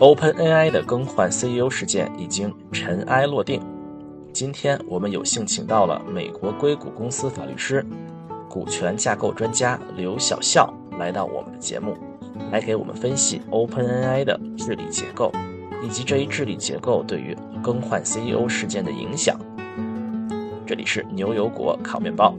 [0.00, 3.60] OpenAI 的更换 CEO 事件已经尘埃落定。
[4.32, 7.84] 今天我们有幸请到了美国硅谷公司法律师、
[8.48, 11.94] 股权架构专家刘小笑来到我们的节目，
[12.50, 15.30] 来给我们分析 OpenAI 的治理结构，
[15.84, 19.38] 以及这一治理结构对于更换 CEO 事件的影响。
[20.66, 22.34] 这里是牛油果烤面包。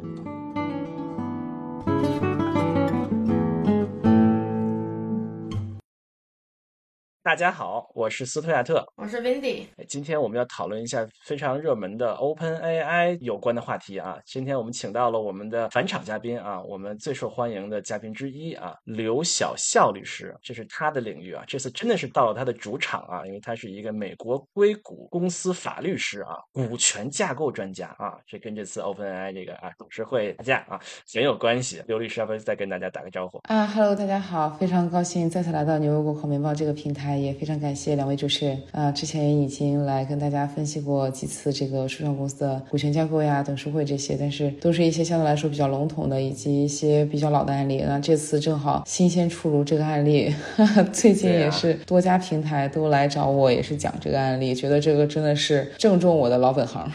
[7.32, 9.64] 大家好，我是斯图亚特，我是 Wendy。
[9.88, 14.20] 今天我们要讨论一下非常热门的 OpenAI 有关的话题啊。
[14.26, 21.42] 今天我们请到了我们的返场嘉宾啊，我们最受欢迎的嘉宾之一啊，刘晓笑律师，这是他的领域啊。
[21.48, 30.78] 这次真的是到了他的主场啊，因为他是一个美国硅谷公司法律师啊，股权架构专家啊，这跟这次 OpenAI 这个啊董事会打架啊
[31.14, 31.82] 很有关系。
[31.88, 37.21] 刘律师要不要再跟大家打个招呼啊？Hello，大家好，非常高兴再次来到牛油果烤面包这个平台。
[37.22, 47.84] 也非常感谢两位主持人啊，之前已经来跟大家分析过几次这个初创公司的股权架构呀、董事会这些，但是都是一些相对来说比较笼统的，以及一些比较老的案例。
[47.86, 50.34] 那这次正好新鲜出炉这个案例，
[50.92, 56.90] 最近也是多家平台都来找我，也是讲这个案例，觉得这个真的是正中我的老本行。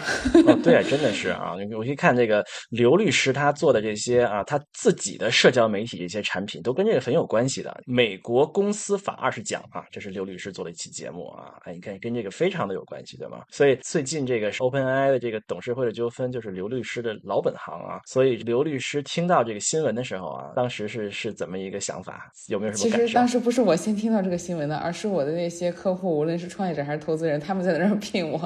[0.47, 7.77] 哦， 对，真的是啊，我一看这个刘律师他做的这些啊，他自己的社交媒体这些产品都跟这个很有关系的。
[7.87, 10.16] 美国公司法二十讲啊，这是。
[10.17, 13.43] 刘律师做了一期节目啊，哎，你看跟这个非常的有关系，对吗？
[13.51, 18.01] 所以最近这个 OpenAI 的这个董事会的纠纷，就是刘律师的老本行啊。
[18.07, 22.33] 所以刘律师听到这个新闻的时候啊，当时是是怎么一个想法？
[22.49, 22.91] 有没有什么？
[22.91, 28.39] 其实当时不是我先听到这个新闻的，而是我的那些客户，无论是创业者还是投资人，他们在那儿 聘我，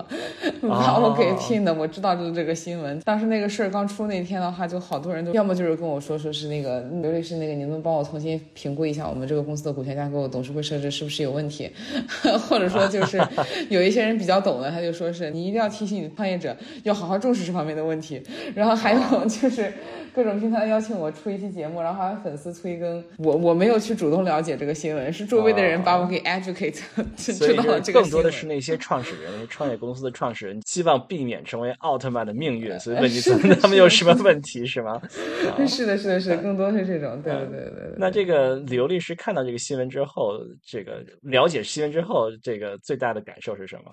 [0.62, 1.72] 把我给聘的。
[1.72, 2.98] 我知道就是这个新闻。
[3.00, 11.59] 当时那个事儿刚出那天的话，就好多人都要么就是跟我说，说是那个刘律师，那个您能帮我重新评估一下我们这个公司的股权架构、董事会设置是不是有问题？
[12.48, 13.20] 或者说，就是
[13.68, 18.22] 有一些人比较懂的，他就说是你一定要提醒你的创业者要好好重视这方面的问题。
[18.54, 19.72] 然后还有就是
[20.14, 23.02] 各种平台邀请我出一期节目，然后还有粉丝催更。
[23.18, 26.80] 我我没有去主动了解这个新闻，是周围的人把我给 educate
[27.16, 33.20] 知道了这个更多的是那些创始人、创业公司的创始人希望避免成为奥特曼的命运， 所以问你
[33.60, 35.00] 他们有什么问题是吗？
[35.66, 37.20] 是的，是的，是的，更多是这种。
[37.22, 37.94] 对对对对。
[37.96, 43.92] 那这个刘律师看到这个新闻之后，这个了解新闻之后，这个最大的感受是什么？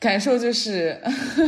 [0.00, 1.00] 感受就是，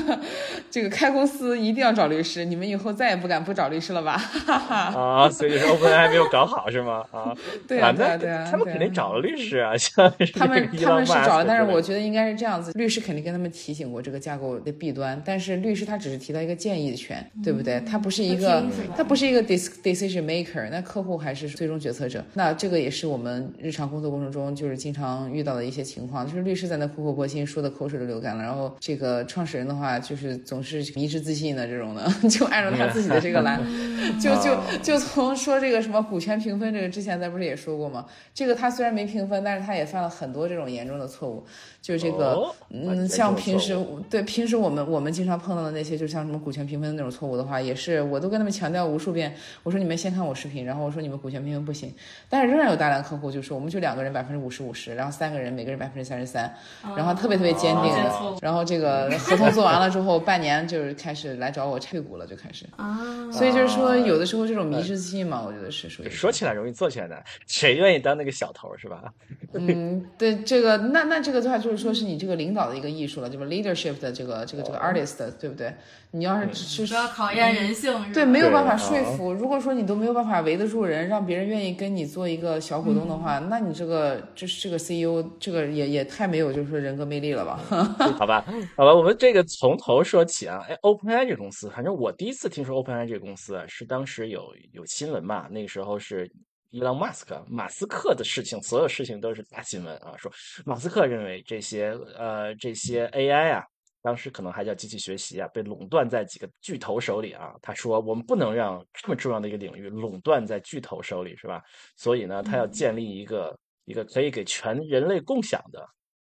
[0.71, 4.17] 这个开公司一定要找律师，你们以后再也不敢不找律师了吧？
[4.17, 7.05] 哈 哈啊，所以就是 Open 还没有搞好是吗？
[7.11, 7.37] 啊，
[7.69, 17.79] 对啊，对啊，对啊，他们肯定找了律师啊，像他们他们是找了，但是我觉得应该是这样子，律师肯定跟他们提醒过这个架构的弊端，但是律师他只是提到一个建议的权，对不对？
[17.81, 18.65] 他不是一个，
[18.97, 22.25] 他不是一个 decision maker，那客户还是最终决策者。
[22.33, 28.36] 那这个也是我们日常工作过程中就是经常遇到的一些情况，就是律师在那苦口婆心说的口水都流干了。
[28.39, 33.59] 然后这个创始人的话，就是总是迷之自信的这种的， 就按照他自己的这个来，
[34.21, 38.07] 就就就从说这个什么股权评分这个，之前咱不是也说过吗？
[38.35, 41.45] 这个他虽然没评分，但是他也犯了很多这种严重的错误。
[41.87, 43.79] 就这个，嗯，像平时
[44.11, 49.33] 对平时我们我们经常碰到的那些，就像什么股权评分的那种错误的话，也是我都跟他们强调无数遍。
[49.63, 51.95] 我说你们先看我视频，然后我说你们股权评分不行，
[52.29, 56.53] 但是仍然有大量客户就说我们就两个人百分之五十五十，然后三个人每个人百分之三十三，
[56.97, 63.31] 然后特别特别坚定的，然后这个合同做完了之后，半年就是开始来找我退股了，就开始啊。
[63.31, 69.05] 所以就是说，有的时候这种迷失自信嘛，我觉得是属于说起来容易做起来难，谁愿意当那个小头是吧？
[69.53, 71.76] 嗯，对这个那那这个的话就是。
[71.77, 75.75] 说是你这个领导的一个艺术了，就是 leadership 的这个这个这个 artist，对不对？
[76.13, 79.33] 你要是只是要考验人性，对，没有办法说服。
[79.33, 87.57] 如果说你都没有办法围得住人，让别人愿意跟你做一个小股东的话，那你这个就是这个 CEO，这个也也太没有就是说人格魅力了吧？
[88.19, 88.45] 好吧，
[88.77, 90.65] 好吧，我们这个从头说起啊。
[90.69, 96.31] 哎，OpenAI 这公司，反正我第一次听说 OpenAI 这个公司是当时有有新闻嘛，那个时候是。
[96.77, 100.15] 伊朗马斯克，马斯克的事情，所有事情都是大新闻啊！
[100.19, 100.31] 说
[100.67, 103.65] 马斯克认为这些呃这些 AI 啊，
[104.03, 107.55] 当时可能还叫机器学习啊，被垄断在几个巨头手里啊。
[107.63, 111.63] 他说我们不能让这么重要的一个领域垄断在巨头手里，是吧？
[111.97, 115.83] 所以呢，他要建立一个一个可以给全人类共享的。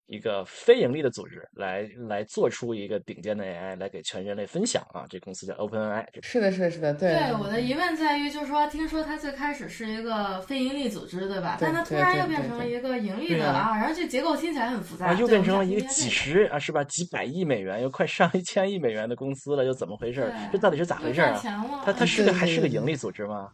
[0.06, 5.04] 一个非盈利的组织来来做出一个顶尖的 AI 来给全人类分享啊！
[5.10, 6.06] 这公司叫 OpenAI。
[6.22, 7.14] 是的，是的，是的，对。
[7.14, 11.56] 对，我的疑问在于，就是说，听说它最开始是一个非盈利组织，对吧？
[11.60, 15.12] 但它突然又变成了一个盈利的啊，然后这结构听起来很复杂。
[15.14, 16.84] 又变成了一个几十啊，是吧？
[16.84, 20.32] 几百亿美元，又快上一千亿美元的公司了，又怎么回事？
[20.52, 21.42] 这到底是咋回事啊？
[21.84, 23.50] 它它是个还是个盈利组织吗？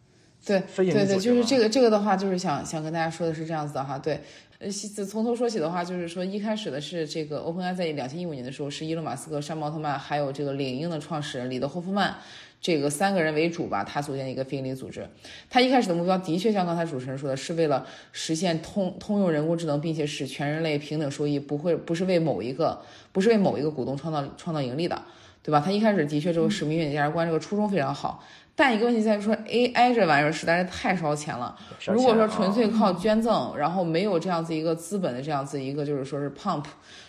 [0.48, 3.98] 营利对对，就是这个这个的话，就是想想跟大家说的是这样子的哈。
[3.98, 4.20] 对，
[4.58, 4.68] 呃，
[5.06, 12.16] 从头说起的话，就是说一开始的是这个 OpenAI 在两千一五年的时候，是伊隆马斯克、山姆奥特曼还有这个领英的创始人里德霍夫曼
[12.60, 15.08] 这个三个人为主吧，他组建的一个非营利组织。
[15.50, 22.80] 他一开始的目标的确像刚才主持人说的，是为了实现通通用人工智能，并且使全人类平等收益，不会不是为某一个
[23.12, 25.02] 不是为某一个股东创造创造盈利的，
[25.42, 25.60] 对吧？
[25.64, 28.24] 他一开始的确这个使命愿景价值观这个初衷非常好。
[28.54, 31.56] 但一个问题在于说，AI 这玩意儿实在是太烧钱了。
[31.86, 36.64] 如果说纯粹靠捐赠，然后没有这样子一个资本的这样子一个就是说是 pump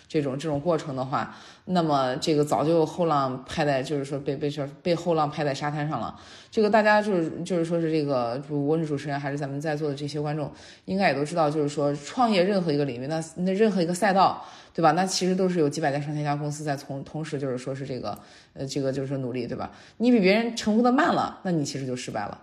[0.08, 1.36] 这种这种过程的话，
[1.66, 6.18] 那么这个早就后浪拍在就是说被被说被后浪拍在沙滩上了。
[6.50, 10.50] 这个大家就是就是说是这个无论是主持人还是咱们在座的这些观众，
[10.86, 14.42] 应该也都知道，就是说创业任何一个领域，那那任何一个赛道。
[14.74, 14.90] 对吧？
[14.90, 18.18] 那其实都是有几百家、上千家公司在从同时，就是说是这个，
[18.54, 19.70] 呃，这个就是说努力，对吧？
[19.98, 22.40] 你比别人成功的慢了，那你其实就失败了。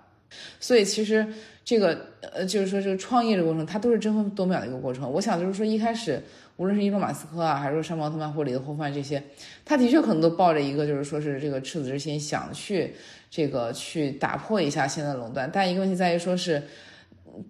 [0.60, 1.25] 所以其实
[1.66, 5.12] 这个，呃，就是说这个创业的过程，它都是争分夺秒的一个过程。
[5.12, 6.22] 我想就是说一开始，
[6.58, 9.22] 无论是伊隆马斯克啊，还是说山姆奥特曼或里的霍夫曼这些，
[9.66, 12.96] 他的确可能都抱着一个就是说是这个赤子之心，想去
[13.30, 15.50] 这个去打破一下现在的垄断。
[15.52, 16.62] 但一个问题在于说是。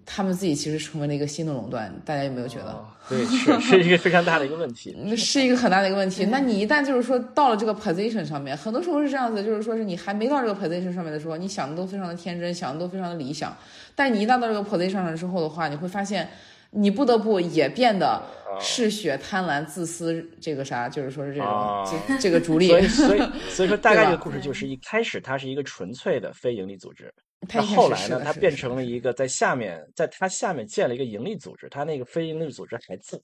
[0.05, 2.85] 他们自己其实成为了一个新的垄断，大家有没有觉得？
[3.09, 6.25] 对，是是一个非常大的一个问题， 是一个很大的一个问题。
[6.25, 13.55] 那你一旦就是说到了这个 position 上面，很多时候是这样子，就是说是你还没到这个 position 上面的时候，你想的都非常的天真，想的都非常的理想。
[13.95, 16.29] 但你一旦到这个 position 上之后的话，你会发现，
[16.69, 18.21] 你不得不也变得
[18.59, 22.67] 嗜血、贪婪、自私，这个啥，就是说是这种这这个逐利。
[22.67, 27.13] 所以所以所以说，大概这个故事就是一开始它是一个纯粹的非盈利组织。
[27.49, 28.21] 他后来呢？
[28.23, 33.17] 他变成了一个在下面，在他下面建了一个盈利组织，他那个非盈利组织还在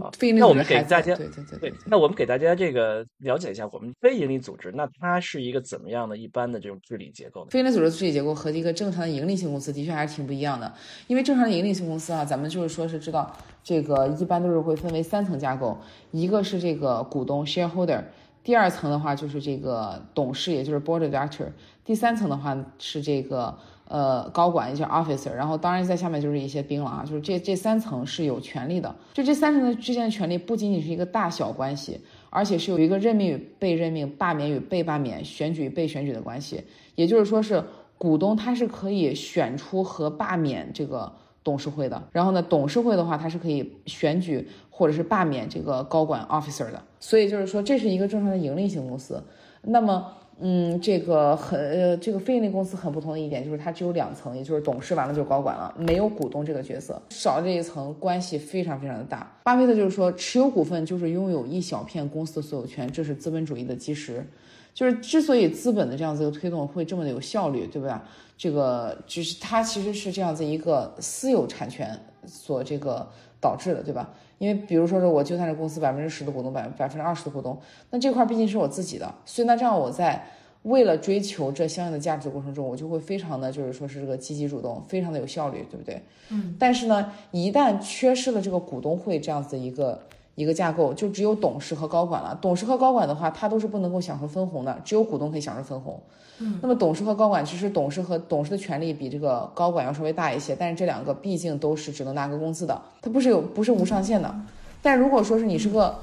[0.00, 0.10] 啊。
[0.36, 7.48] 那我们给大家对对对，那我们给大家这个了解一下，我们非盈利组织，那它是一个怎么样的一般的这种治理结构呢？
[7.50, 10.70] 非盈利组织治理结构和一个正常的盈利性公司的确还是挺不一样的。
[11.06, 15.78] 因为正常的盈利性公司啊，咱们就是说是知道这个一般都是会分为三层架构，
[16.10, 18.02] 一个是这个股东 shareholder，
[18.42, 21.46] 第二层的话就是这个董事，也就是 board director。
[21.84, 23.54] 第三层的话是这个
[23.86, 28.94] 呃高管，一些 officer，然后当然在下面就是一些兵了啊，就是这这三层是有权利的。
[29.12, 32.00] 就这三层之间的权利不仅仅是一个大小关系，
[32.30, 36.64] 而且是有一个任命与被任命、罢免与被罢免、选举与被选举的关系。
[36.94, 37.62] 也就是说是
[37.98, 46.82] 股东他是可以选出和罢免这个董事会的，然后呢董事会的话他是可以选举或者是罢免这个高管 officer 的。
[46.98, 49.22] 所以就是说这是一个正常的盈利型公司。
[49.60, 50.10] 那么。
[50.40, 59.32] 嗯，这个很呃，这个非盈利公司很不同的一点就是它只有两层，也就是董事完了就是高管了，没有股东这个角色，少了这一层关系非常非常的大。
[59.44, 64.26] 巴菲特就是说，持有股份就是拥有一小片公司的所有权，这是资本主义的基石。
[64.74, 68.04] 就是之所以资本的这样子一个推动会这么的有效率，对吧？
[68.36, 71.96] 这个就是它其实是这样子一个私有产权
[72.26, 73.08] 所这个
[73.40, 74.12] 导致的，对吧？
[74.38, 77.58] 因为比如说是我就算是公司百分之十的股东，百百分之二十的股东，
[77.90, 80.26] 那这块毕竟是我自己的，所以那这样我在
[80.62, 86.02] 为了追求这相应的价值过程中，我就会非常的就是说是这个积极主动，非常的有效率，对不对？
[86.30, 86.56] 嗯。
[86.58, 90.00] 但是呢，一旦缺失了这个股东会这样子一个
[90.34, 92.36] 一个架构，就只有董事和高管了。
[92.40, 96.00] 董事和高管的话，他都是不能够享受分红的，只有股东可以享受分红。
[96.40, 104.34] 嗯，那么董事和高管，其实董事和董事的权利比这个高管要稍微大一些，但是这两个毕竟都是只能拿个工资的，它不是有不是无上限的。
[104.82, 105.96] 但如果说是你是个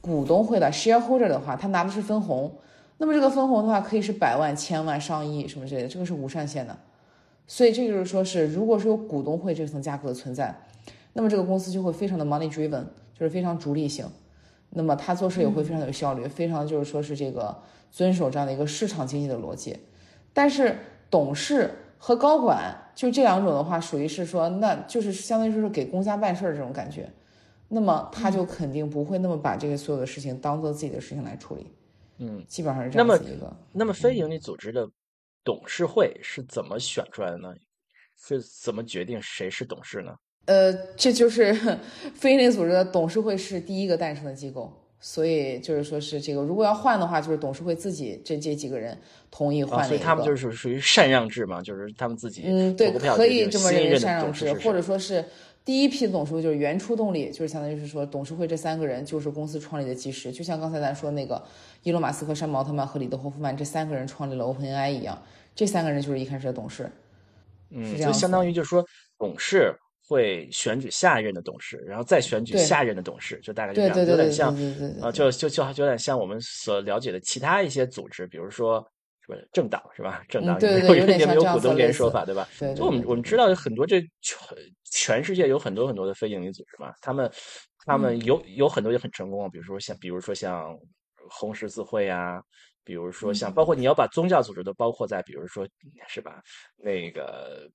[0.00, 2.50] 股东会的 shareholder 的话，他拿的是分红，
[2.96, 6.74] 那么这个分红的话可以是百万、千万、上亿什么之类的，这个是无上限的。
[7.46, 10.54] 所以这就是说是，如果是有股东会这层架构的存在，
[11.12, 12.82] 那么这个公司就会非常的 money driven，
[13.24, 14.06] 就是非常逐利性。
[14.70, 17.62] 那么他做事也会非常有效率，非常就是说是这个。
[17.94, 19.78] 遵守这样的一个市场经济的逻辑，
[20.32, 20.76] 但是
[21.08, 27.08] 董事和高管就这两种的话，属于是说，那就是相当于说是给公家办事儿这种感觉，
[27.68, 31.72] 那么他就肯定不会那么把这个所有的事情当做自己的事情来处理，
[32.18, 33.56] 嗯，基本上是这样子一个。
[33.70, 34.90] 那么非营利组织的
[35.44, 37.54] 董事会是怎么选出来的呢？
[38.16, 40.16] 是怎么决定谁是董事呢？
[40.46, 41.54] 呃，这就是
[42.14, 44.72] 非营利组织的董事会是第一个诞生的机构。
[45.06, 48.96] 所以就是说，是这个，如果要换的话，就是董事会自己这这几个人
[49.30, 49.86] 同意换。
[49.86, 55.22] 所以他们就是属于禅让制嘛，就是他们自己嗯，对，可以这么认为禅让制，或者说是
[55.62, 61.42] 第一批董事会就是原初动力，就是相当于是说董事会这三个人就是公司创立的基石，就像刚才咱说那个
[61.82, 65.22] 伊隆马斯克、山姆奥特曼和里德霍夫曼这三个人创立了 OpenAI 一样，
[65.54, 66.90] 这三个人就是一开始的董事。
[67.68, 68.82] 嗯，就相当于就是说
[69.18, 69.74] 董事。
[70.06, 74.54] 会选举下一任的董事，然后再选举下一任的董事，就大概就这样，有点像，
[75.00, 78.86] 呃，就就就有点像我们所了解的其他一些组织，比如说
[79.24, 79.38] 什么？
[79.50, 80.22] 政党是吧？
[80.28, 82.46] 政党也没，有也没有股东这说法，对吧？
[82.58, 82.74] 对。
[82.74, 84.46] 就我们我们知道有很多这全
[84.90, 87.30] 全世界有很多很多的非营利组织嘛，他们
[87.86, 90.78] 他们有有很多也很成功，比如说像比如说像
[91.30, 92.42] 红十字会啊，
[92.84, 95.66] 比如说像包括你要把宗教组织都包括在，比如说
[96.08, 96.42] 是吧？
[96.76, 97.66] 那个。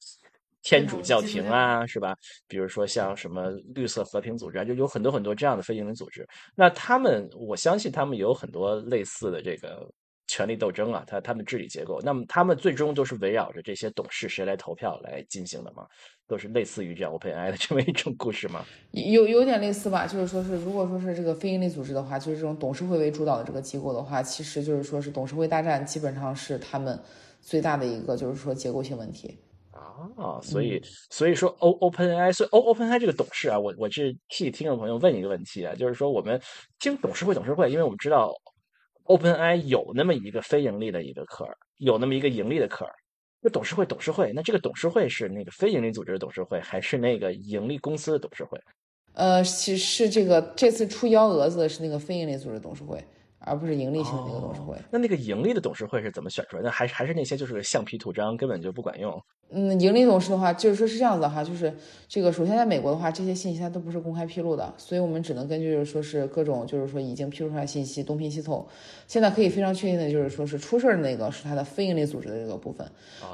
[0.62, 2.16] 天主教廷啊，是吧？
[2.48, 6.28] 比如说像什么绿色和平组织啊，就有很多很多这样的非营利组织。
[6.56, 9.90] 那他们，我相信他们有很多类似的这个
[10.28, 12.00] 权力斗争啊，他他们治理结构。
[12.04, 15.86] 那么他们最终都是围绕着这些董事谁来投票来进行的吗？
[16.28, 18.64] 都是类似于这样 OpenAI 的这么一种故事吗？
[18.92, 27.00] 有有点类似吧，就是说是如果说是这个非营利组织的话，就是这种董事会为主导的这个机构的话，其实就是说是董事会大战，基本上是他们
[27.42, 29.40] 最大的一个就是说结构性问题。
[30.18, 36.42] 啊，所以所以说，O OpenAI，所以 O OpenAI 这个董事啊，我我是替听众朋友问一个问题啊，就是说我们
[36.80, 38.34] 听董事会董事会，因为我们知道
[39.06, 41.46] OpenAI 有那么一个非盈利的一个壳，
[41.78, 42.86] 有那么一个盈利的壳，
[43.42, 48.60] 那董事会董事会，那这个董事会是那个非盈利组织的董事会，还是那个盈利公司的董事会？
[49.14, 53.04] 呃，其实是这个这次出幺蛾子的是那个非盈利组织董事会。
[53.40, 54.76] 而不是盈利性的那个董事会。
[54.92, 56.64] 那那个盈利的董事会是怎么选出来？
[56.64, 59.22] 的还还是那些就是橡皮图章，根本就不管用。
[59.52, 61.74] 嗯，盈利董事的话，就是说是这样子哈，就是
[62.08, 68.68] 这个首先在美国的话，这些信息它都不是公开披露的，所以我们只能根据说是各种就是说已经披露出来信息东拼西凑。
[69.08, 72.88] 现在可以非常确定的就是说是出事儿的那个是它的非盈利组织的这个部分。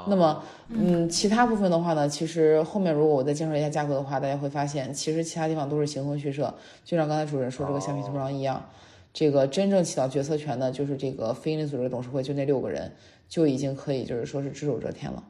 [0.08, 8.64] 那么，嗯，其他部分的话呢，其实后面如果我再介绍一下架构的话，大家会发现其实其他地方都是形同虚设，就像刚才主任说这个橡皮图章一样。
[9.16, 12.92] 这个真正起到决策权的，就是这个非营利组织董事会，就那六个人
[13.26, 15.24] 就已经可以，就是说是只手遮天了。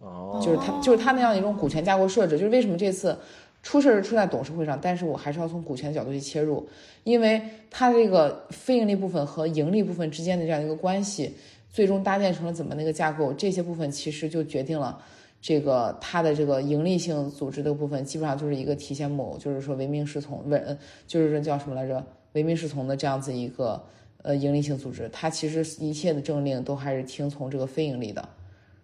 [0.00, 2.36] 哦，就是他，就是他那样的一种股权架构设置。
[2.36, 3.16] 就是为什么这次
[3.62, 6.68] 出事儿出在董事会上，但是我还是要从股权的角度去切入，
[7.04, 7.40] 因为
[7.70, 11.36] 他这个非盈利部分和盈利部分之间的这样一个关系，
[11.70, 15.00] 最终搭建成了怎么那个架构，这些部分其实就决定了
[15.40, 20.76] 这个它的这个盈利性组织的部分，基本上就是一个提线木偶，就是说唯命是从，稳，
[21.06, 22.04] 就是叫什么来着？
[22.34, 23.84] 唯命是从的这样子一个
[24.18, 28.28] 呃盈利性组织，它其实一切的政令都还是听从这个非盈利的，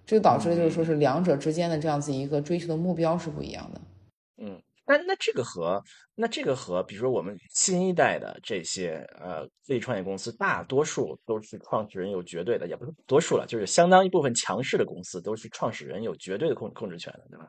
[0.07, 3.81] 这就导致就是说是两者之间的这样子一个追求的目标是不一样的。
[4.39, 5.83] 嗯，那那这个和
[6.15, 17.47] 那这个和比如说我们新一代的这些呃自己创业公司，大多数都是创始人有绝对的，也不是多数了，就是相当一部分强势的公司都是创始人有绝对的控控制权的，对吧？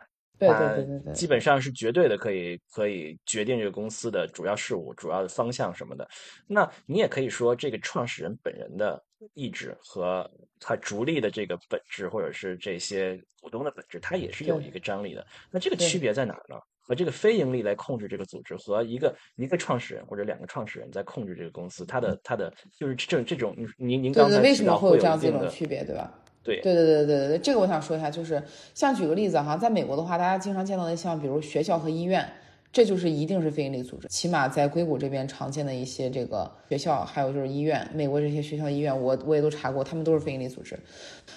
[0.48, 6.08] 对对对对对，基本上是绝对的，可以可以决定这个公司的主要事务、主要的方向什么的。
[6.48, 9.02] 那你也可以说，这个创始人本人的
[9.34, 10.30] 意志和
[10.60, 15.26] 他逐利的这个本质，或者是这些股东的本质，它也是有一个张力的。
[15.52, 16.56] 那这个区别在哪儿呢？
[16.84, 26.20] 和这个非盈利来控制这个组织，和一个一个创始人或者两个创始人在控制这个公司，他的他的就是这这种您您刚才为什么会有这样子一种区别，对吧？
[26.44, 28.42] 对对对对对对，这个我想说一下，就是
[28.74, 32.28] 像举个例子哈，在美国的话，大家经常见到的像比如学校和医院，
[32.74, 34.08] 这就是一定是非营利组织。
[34.08, 40.80] 起码在硅谷这边常见的一些这个学校，还有就是医院，美国这些学校医院，我我也都查过，他们都是非营利组织。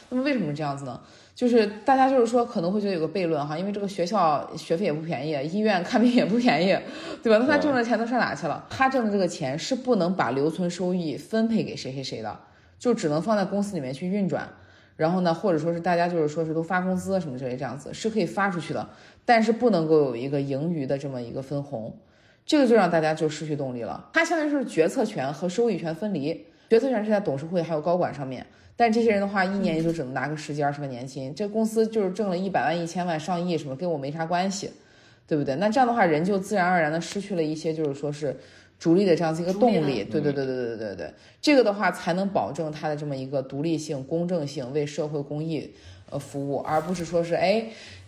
[0.08, 1.00] 那么为什么这样子呢？
[1.34, 6.78] 就是大家就是说可能会觉得有个悖论哈，因为这个学校学费也不便宜，医院看病也不便宜，
[7.22, 7.44] 对吧？
[7.44, 8.64] 那他挣的钱都上哪去了？
[8.70, 12.38] 他挣的这个钱是不能把留存收益分配给谁谁谁的，
[12.78, 14.48] 就只能放在公司里面去运转。
[14.96, 18.88] 然后呢，或者说是大家就是说是都发工资什么之类这样子是可以发出去的，
[19.24, 21.96] 但是不能够有一个盈余的这么一个分红，
[22.46, 24.08] 这个就让大家就失去动力了。
[24.12, 28.46] 它相当于是决策权和收益权分离，决策权是在董事会还有高管上面，
[28.76, 34.70] 但这些人的话一年也就只能拿个十几二十万年薪，这公司就是挣了一百万一千万上亿什么跟我没啥关系，
[35.26, 35.56] 对不对？
[35.56, 38.36] 那这样的话人就自然而然的失去了一些就是说是。
[38.78, 40.04] 逐利的这样子一个动力。
[40.04, 45.74] 对对对对对对对，这个的话才能保证它的这么一个独立性、公正性，为社会公益
[46.10, 47.66] 呃服务，而不是说是哎。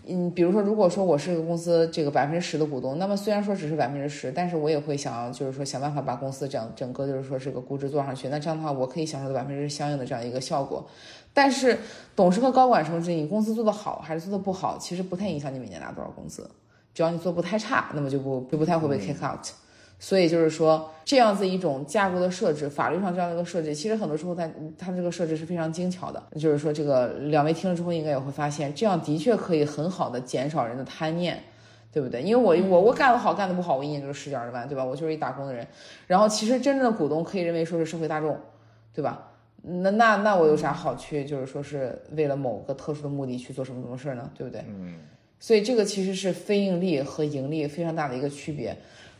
[0.09, 8.29] 嗯，比如说，如果说我是一个公司这个百分之十的股东，那么虽然说只是百分之十，但是我也会想，就是说想办法把公司整整个就是说这个估值做上去。
[8.29, 10.89] 那这样的话，我可以享受到百分之相应的这样一个效果。
[11.35, 11.77] 但是
[12.15, 16.49] 董事和高管什么之，你公司做得好还是做得不好，其实不太影响你每年拿多少工资，
[16.95, 19.45] 只要你做不太差，那么就不就不太会被 kick out。
[19.99, 24.49] 所以就是说，这样子一种架构的设置，法律上这样的一个设置，其实很多时候它
[24.79, 26.23] 它这个设置是非常精巧的。
[26.38, 31.43] 就是说，这个两位听了之后，应该也会发现，这样的确可以很好的减少人的贪念，
[31.91, 32.21] 对不对？
[32.23, 34.85] 因为我我我干得好，干得不好，我一年就是十几二十万，对吧？
[34.85, 35.67] 我就是一打工的人。
[36.07, 38.38] 然后其实真正的股东可以认为说是社会大众，
[38.93, 39.33] 对吧？
[39.62, 44.31] 那那那我有啥好去就是说是为了某个特殊的目的去做什么什么事儿呢？
[44.37, 44.62] 对不对？
[44.69, 44.99] 嗯。
[45.41, 48.76] 所以这个其实是非盈利和盈利非常大的一个区别。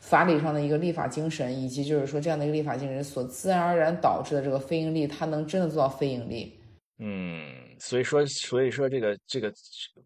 [0.07, 6.59] 法理上的一个立法精神，以及就是说这样的一个立法精神所自然而然导致的这个非盈利，它能真的做到非盈利，
[6.99, 7.43] 嗯，
[7.79, 9.53] 所以说，所以说这个这个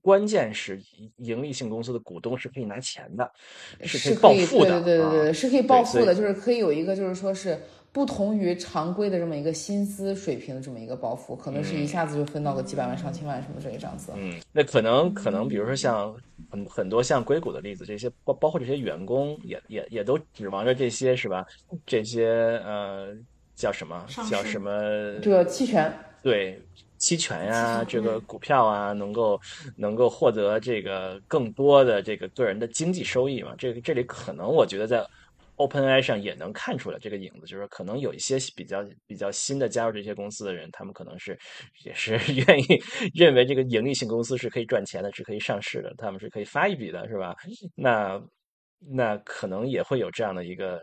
[0.00, 0.80] 关键是
[1.19, 3.30] 盈利性公司的股东是可以拿钱的，
[3.83, 7.59] 是可以暴富的，对对对对，是可以暴富的，就是可以有一个就是说是。
[7.92, 14.12] 不同于常规的这么一个薪资水平的这么一个暴富，可能是一下子就分到个几百万、上千万什么这个样子。
[14.14, 16.16] 嗯，那可能可能，比如说像
[16.50, 21.47] 很很多像硅谷的例子，这些包包括这些员工也也也都指望着这些是吧？
[21.87, 23.14] 这些呃
[23.54, 24.04] 叫什么？
[24.28, 24.71] 叫什么？
[25.23, 25.92] 这个期权？
[26.23, 26.61] 对，
[26.99, 29.40] 期权呀，这个股票啊，能够
[29.76, 33.54] 能够获得这个更多的这个个人的经济收益嘛？
[33.57, 35.07] 这个这里可能我觉得在。
[35.67, 41.38] OpenAI 上也能看出来这个影子，就是可能有一些比较比较新的加入这些公司的人，他们可能是
[41.85, 42.12] 也是
[42.47, 42.64] 愿意
[43.14, 47.37] 认为这个盈利性公司是可以赚钱的，是可以上市的，他们是可以发一笔的，是吧？
[47.76, 48.21] 那
[48.79, 50.83] 那可能也会有这样的一个。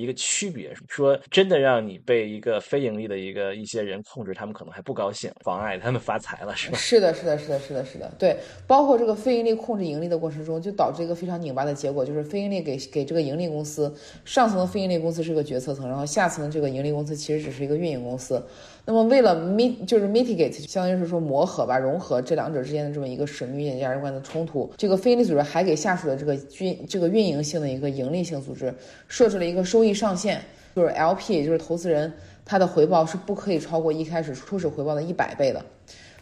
[0.00, 6.78] 一个区别，说真的，让你被一个非盈利的一个一些人控制，他们可能还不高兴，妨碍他们发财了，是吧？
[6.78, 8.36] 是的，是的，是的，是的，是的，对。
[8.66, 18.42] 包括这个非盈利控制盈利的过程中，就导致一个非常拧巴的结果，就是非盈利给给这个盈利公司上层的非盈利公司是个决策层，然后下层的这个盈利公司其实只是一个运营公司。
[18.84, 28.74] 那么为了 mit 就是 mitigate，相当于是说磨合吧，融合这两者之间的这么一个使命与价值观的冲突，这个非营利组织还给下属的这个运这个运营性的一个盈利性组织
[29.06, 30.40] 设置了一个收益上限，
[30.74, 32.12] 就是 LP，也就是投资人
[32.44, 35.64] 他的回报是不可以超过一开始初始回报的一百倍的。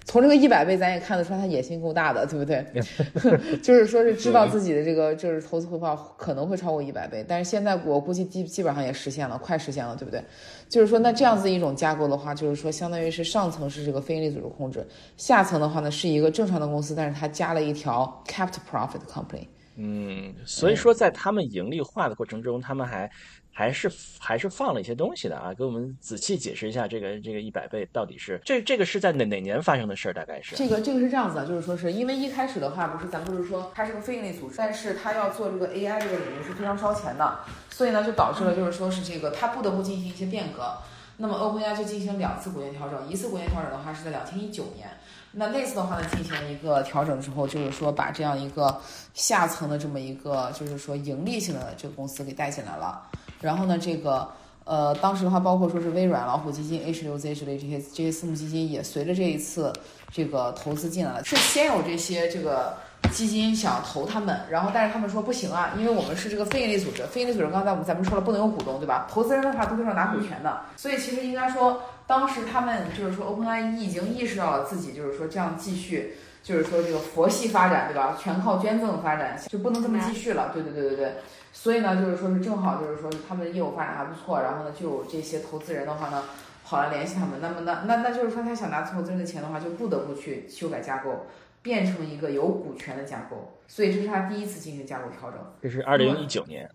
[0.09, 2.65] 从这个一百倍，咱也看得出来他野心够大的，对不对？
[3.61, 10.25] 就是说是知道自己的这个就是投资回报可能会超过一百倍，但是现在我估计基基本上也实现了，快实现了，对不对？
[10.67, 14.83] 就是说，那这样子一种架构的话，就是说相当于是上层是这个非营利组织控制，
[15.19, 19.47] 下层的话呢是一个正常的公司，但是它加了一条 capped profit company。
[19.77, 23.11] 嗯，所以说在他们盈利化的过程中，他们还。
[23.59, 30.13] 还是还是放了一些东西的啊，给我们仔细解释一下这个这个一百倍到底是这这个是在哪哪年发生的事儿？
[30.13, 40.73] 大概是这个这个是这样子的，就是说是因为一开始的话不是咱不是说它是个非盈利组织，但是它要做这个 AI 这个领域是非常烧钱的，所以呢就导致了就是说是这个它不得不进行一些变革。
[41.17, 44.89] 那么 OpenAI 就进行两次股权调整，一次股权调整的话是在两千一九年，
[45.33, 48.81] 那那次的话呢进行一个调整之后，就是说把这样一个
[49.15, 53.03] 下层的这么一个就是说盈利性的这个公司给带进来了。
[53.41, 54.29] 然后呢，这个
[54.65, 59.73] 呃，当时的话，包括说是微软、老虎基金、H 六 Z 之类这些这些私募基金，也随着这一次
[60.11, 61.25] 这个投资进来了。
[61.25, 62.77] 是先有这些这个
[63.11, 69.07] 基金想投他们，然后但是他们说不行啊，因为我们是这个非营利组织，非营利组织刚才我们咱们说了不能有股东，对吧？
[69.11, 78.19] 投资人的话都是要拿股权的，所以其实应该说，当时他们就是说，OpenAI 已经意识到了自己就是说这样继续，就是说这个佛系发展，对吧？
[78.21, 80.51] 全靠捐赠发展就不能这么继续了。
[80.53, 81.15] 对对对对对。
[81.53, 86.23] 所以呢，就是说是正好，就是说是他们的业务发展还不错，然后呢，就有这些投资人的话呢，
[86.65, 87.41] 跑来联系他们。
[87.41, 91.27] 那么，那那那就是说，他想拿投资人的钱的话，就不得不去修改架构，
[91.61, 93.53] 变成一个有股权的架构。
[93.67, 95.41] 所以这是他第一次进行架构调整。
[95.61, 96.71] 这是二零一九年。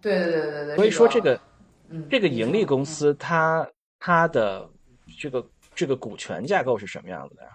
[0.00, 0.76] 对对对对对。
[0.76, 1.40] 所以说这个，
[1.88, 3.66] 嗯，这个盈利公司它
[3.98, 4.68] 它的
[5.18, 7.50] 这个这个股权架构是什么样子的呀？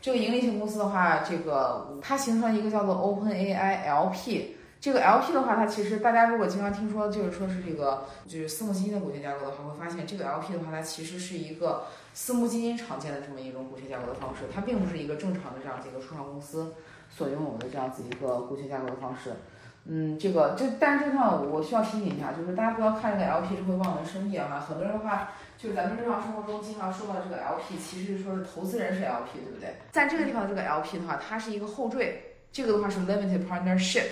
[0.00, 4.56] 这个盈利性公司的话，这个它形成一个叫做 OpenAI LP。
[4.82, 16.74] 这个 LP 的话，它其实大家如果经常听说，就是说是这个就是私募基金的股权架构的话，会发现这个 LP 的话，它其实是一个私募基金常见的这么一种股权架构的方式，它并不是一个正常的这样子一个初创公司
[17.08, 19.30] 所拥有的这样子一个股权架构的方式。
[19.84, 29.76] 嗯，这个这但是这块我需要提醒一下，就是大家不要看这个 LP 就会望文生义啊，很多人的话，就是咱们日常生活中经常说到这个 LP，其实说是投资人是 LP，对不对？
[29.92, 34.06] 在这个地方这个 LP 的话，它是一个后缀，这个的话是 limited partnership。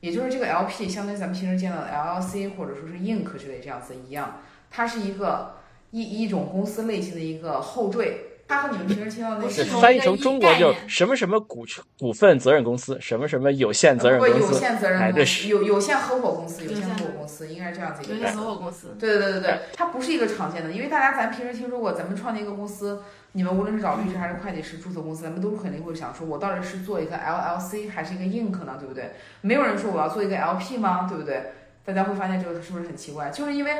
[0.00, 5.56] 也就是这个 LP 相当于咱们平时见到的 LLC 或者说是 Inc 之类这样子一样，它是一个
[5.90, 8.25] 一一种公司类型的一个后缀。
[8.48, 11.64] 它和你们平时听到的那翻译成中国就什么什么股
[11.98, 18.14] 股份责任公司，什么什么有限责任公司，有限责任公司，有有限合伙公司，有限合伙公司应该是这样子一个。
[18.14, 18.96] 有限合伙公司。
[18.98, 23.02] 对对对对对，它不是一个常见的，因为大家咱平时听说过，咱们创建一个公司。
[23.32, 28.76] 你们无论是找律师还是会计师注册公司，咱们都肯定会想说，我到底是做一个 LLC 还是一个 Inc 呢？
[28.78, 29.10] 对不对？
[29.42, 31.06] 没有人说我要做一个 LP 吗？
[31.06, 31.52] 对不对？
[31.84, 33.28] 大家会发现这个是不是很奇怪？
[33.28, 33.72] 就是因为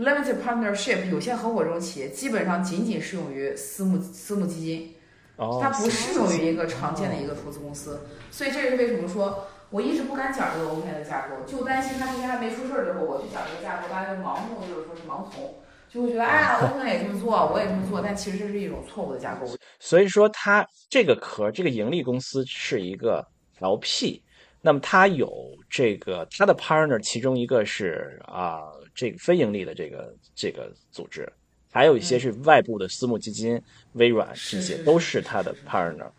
[0.00, 4.94] limited partnership 有限合伙这种企业，基本上仅仅适用于私募私募基金，
[5.60, 8.00] 它不适用于一个常见的一个投资公司。
[8.30, 15.54] 所以这也是为什么说我一直不敢讲这个 OK 的架构，就担心他那天还没出事儿之后，我去讲这个架构，大家就盲目就是说是盲从。
[15.92, 19.44] 就会觉得，哎呀，我可能也这么做，我也这么做，但其实这是一种错误的架构。
[19.80, 23.26] 所以说，它这个壳，这个盈利公司是一个
[23.58, 24.22] LP，
[24.60, 25.28] 那么它有
[25.70, 31.32] 这个他的 partner，其中一个是啊，这个非盈利的这个这个组织，
[31.70, 33.60] 还有一些是外部的私募基金，
[33.92, 36.10] 微软这些都是他的 partner。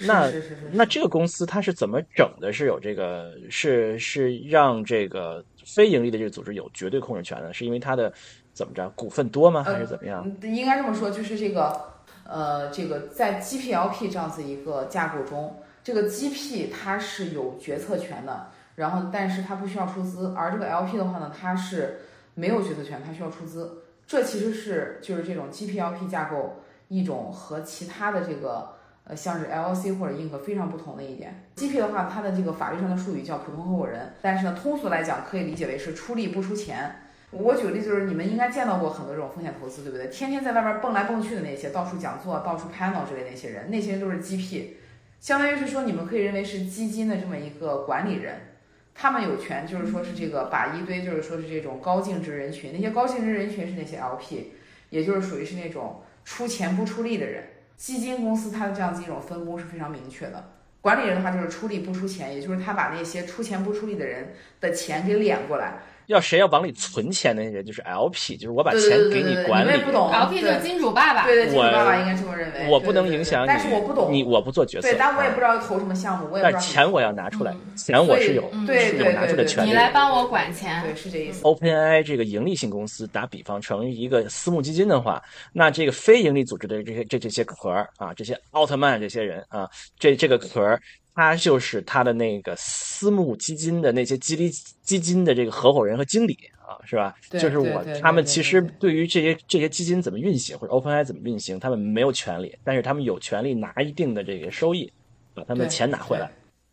[0.00, 0.28] 那
[0.72, 2.52] 那这个公司它是怎么整的？
[2.52, 7.54] 是有这个是是让这个非盈利的这个组织有绝对控制权的？
[7.54, 8.12] 是因为它的
[8.52, 9.62] 怎么着股份多吗？
[9.62, 10.28] 还是怎么样？
[10.42, 11.80] 应该这么说，就是这个
[12.24, 22.00] 呃，这个在 GPLP 这样子一个架构中，这个 GP 它是有决策权的，然后但是它不需要出资，而这个 LP 的话呢，它是
[22.34, 23.82] 没有决策权，它需要出资。
[24.06, 28.74] 这其实是就是这种 GPLP 架构一种和其他的这个。
[29.06, 36.90] 呃，像是 LC 或者硬核非常不同的一点，GP 的话，它的这个法律上的术语叫普通合伙人，但是呢，通俗来讲可以理解为是出力不出钱。
[37.30, 40.06] 我举个例，就是你们应该见到过很多这种风险投资，对不对？
[40.06, 44.68] 天天在外边蹦来蹦去的那些，到处讲座、到处 panel 之类那些人，那些人都是 GP，
[45.20, 48.36] 相当于是说你们可以认为是基金的这么一个管理人，
[48.94, 54.52] 他们有权就是说是这个把一堆就是说是这种高净值人群，那些高净值人群是那些 LP，
[54.90, 57.44] 也就是属于是那种出钱不出力的人。
[57.76, 65.80] 基金公司它的这样子一种分工是非常明确的，管理人的话就是出力不出钱，也就是他把那些出钱不出力的人的钱给敛过来。
[66.06, 69.80] 要谁要往里存钱的那些人就是 LP，就是我把钱给你管理。
[69.82, 71.24] 不懂，LP 就是金主爸爸。
[71.24, 72.68] 对对，金主爸爸应该这么认为。
[72.68, 74.88] 我不能影响你，但是我不懂你，我不做决策。
[74.88, 76.58] 对，但我也不知道投什么项目，我也不知道。
[76.58, 79.68] 但钱我要拿出来，钱我是有，是有拿出的权利。
[79.68, 81.42] 你来帮我管钱，对，是这意思。
[81.44, 90.78] OpenAI 这个盈利性公司，打比方成一个私募基金的话，那这个非盈利组织的这些这这些壳啊，这些奥特曼这些人啊，这这个壳。
[91.14, 94.50] 他就是他的那个私募基金的那些基金
[94.82, 97.14] 基金的这个合伙人和经理啊，是吧？
[97.30, 104.92] 就是我他们其实对于这些这些基金怎么运行或者 OpenAI 怎么运行，他们没有权利，但是他们有权利拿一定的这个收益，
[105.34, 106.30] 把他们的钱拿回来。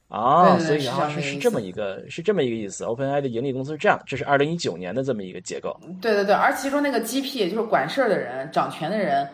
[0.08, 2.84] 啊，所以啊是是这么一个是这么一个意思。
[2.84, 5.80] OpenAI 的盈利公司是这样，这是二零一九年的这么一个结构。
[6.02, 9.26] 对对对，而其中那个 GP 就是管事儿的人、掌权的人，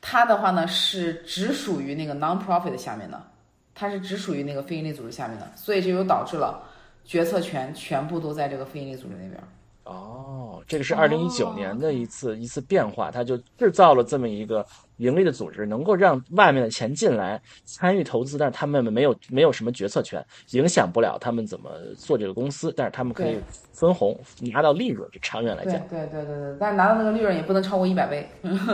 [0.00, 3.22] 他的话呢是只属于那个 non-profit 下面的。
[3.74, 6.62] 它是只属于那个非营利组织下面的，所以这就导致了
[7.04, 9.40] 决策权全部都在这个非营利组织那边。
[9.84, 14.64] 哦，这个是二零一九年的一次一次变化，它就制造了这么一个
[14.96, 23.38] 盈利的组织，能够让外面的钱进来参与投资，但是他们没有没有什么决策权，影响不了他们怎么做这个公司，但是他们可以
[23.74, 25.06] 分红拿到利润。
[25.12, 28.26] 就长远来讲，对对对对，但是拿到那个利润也不能超过一百倍，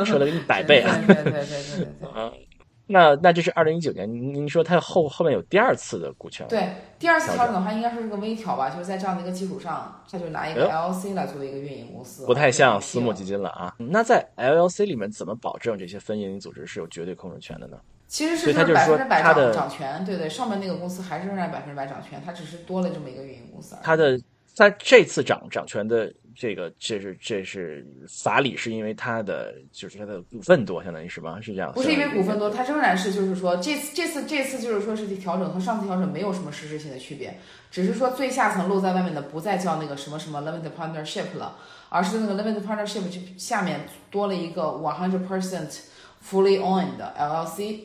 [0.05, 0.97] 说了个一百 倍啊！
[1.09, 2.31] 对对对对对对啊。
[2.93, 6.45] 那那这是二零一九年，您您说它后后面有第二次的股权？
[6.49, 13.73] 对，第二次调整的话，应该说是个微调吧，就是在这样的一个基础上，它就拿一个 LLC 来作为一个运营公司，不太像私募基金了啊。
[13.79, 17.79] 那在 LLC 里面，怎么保证这些非营利组织是有绝对控制权的呢？
[18.09, 23.77] 其实是百分之百掌掌权，对对，上面那个公司还是仍然百分之百掌权，它只是多了这么一个运营公司。
[23.85, 24.21] 它的
[24.53, 26.13] 在这次掌掌权的。
[26.35, 31.41] 这个这是这是法理，是因为它的就是它的股份多，相当于是吗？
[31.41, 31.73] 是这样？
[31.73, 37.39] 不是因为股份多，它仍然是就是说这次这次这次就是说是调整和上次调整没有什么实质性的区别，
[37.71, 41.57] 只是说最下层露在外面的不再叫那个什么什么 limited partnership 了，
[41.89, 45.81] 而是那个 limited partnership 就下面多了一个 one hundred percent
[46.25, 47.81] fully owned 的 LLC，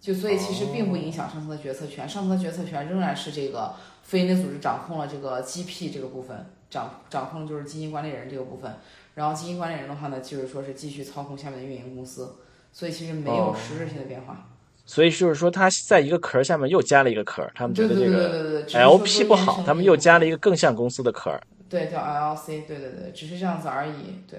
[0.00, 6.46] 就所以其实并不影响上层的决策权，上层的决策权仍然是这个非营利组织掌控了这个 GP 这个部分。
[6.70, 8.72] 掌掌控就是基金管理人这个部分，
[9.14, 12.36] 然后基金管理人的话呢，就是说是继续操控下面的运营公司，
[12.72, 14.48] 所以其实没有实质性的变化。
[14.84, 21.36] 所以就是说，他在一个壳下面又加了一个壳，他们觉得这个 LP 不好，他们又加了一个更像公司的壳。
[21.68, 24.38] 对，叫 LLC，对对对，只是这样子而已，对。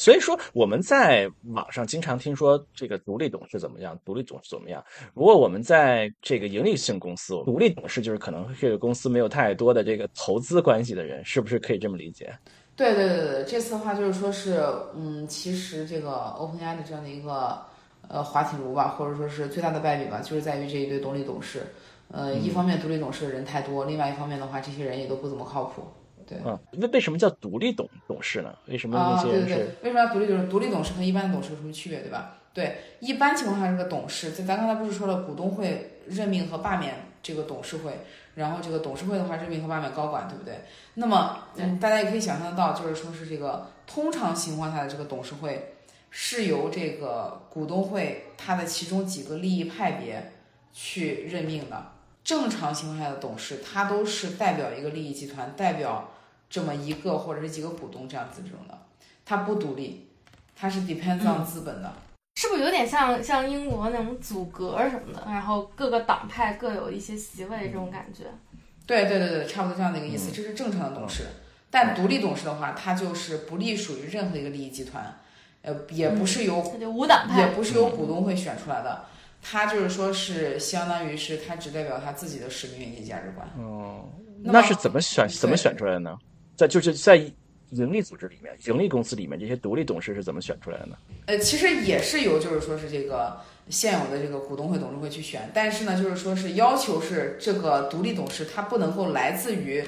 [0.00, 4.82] 所以说，我们在网上经常听说这个独立董事怎么样，独立董事怎么样。
[5.12, 12.34] 如果我们在这个盈利性公司，独立董事就是可能这个公司没有太多的这个投资关系的人，是不是可以这么理解？
[12.74, 14.64] 对对对对，这次的话就是说是，
[14.96, 17.60] 嗯，其实这个 OpenAI 的这样的一个
[18.08, 21.66] 呃滑铁卢吧，或者说是最大的败笔吧，就是在于这一堆独立董事。
[22.10, 25.82] 呃，一方面独立董事的人太多，另外一方面的话，这些人也都不怎么靠谱。
[26.30, 28.54] 对，嗯，为为什么叫独立董董事呢？
[28.68, 29.54] 为什么那些人是？
[29.82, 30.46] 为什么要独立董事？
[30.46, 32.36] 独立董事和一般的董事有什么区别，对吧？
[32.54, 38.00] 对，一般情况下这个董事，在咱刚才不是说了，股东会任命和罢免这个董事会，
[38.36, 40.60] 然后这个董事会的话任命和罢免高管，对不对？
[40.94, 45.74] 那么，嗯，大家也可以想象得到，就是说是这个通常情况下的这个董事会
[46.10, 50.32] 是由这个股东会它的其中几个利益派别
[50.72, 51.92] 去任命的。
[52.22, 56.10] 正常情况下的董事，他都是代表一个利益集团，代表。
[56.50, 58.76] 这么一个或者是几个股东这样子这种的，
[59.24, 60.08] 它不独立，
[60.54, 61.94] 它是 depends on 资本的，
[62.34, 68.24] 是不是有点像像英国那种组阁什么的，然后各个党派各有一些席位这种感觉？
[68.84, 71.26] 对对对对，差不多这样的一个意思，这是正常的董事。
[71.70, 75.20] 但独立董事的话，它就是不隶属于任何一个利益集团，
[75.62, 76.58] 呃，也不是由
[76.92, 79.04] 无党派，也不是由股东会选出来的。
[79.40, 83.48] 他就是说是相当于是他只代表他自己的使命以及价值观。
[83.56, 84.04] 哦，
[84.42, 86.18] 那是怎么选怎么选出来的呢？
[86.60, 87.16] 在就是在
[87.70, 90.96] 盈利组织里面，盈利公司里面这些独立董事是怎么选出来的呢？
[91.26, 93.36] 呃，其实也是由就是说是这个
[93.68, 99.82] 现有的这个股东会董事会去选，但是呢，就是说是要求是这个独立董事他不能够来自于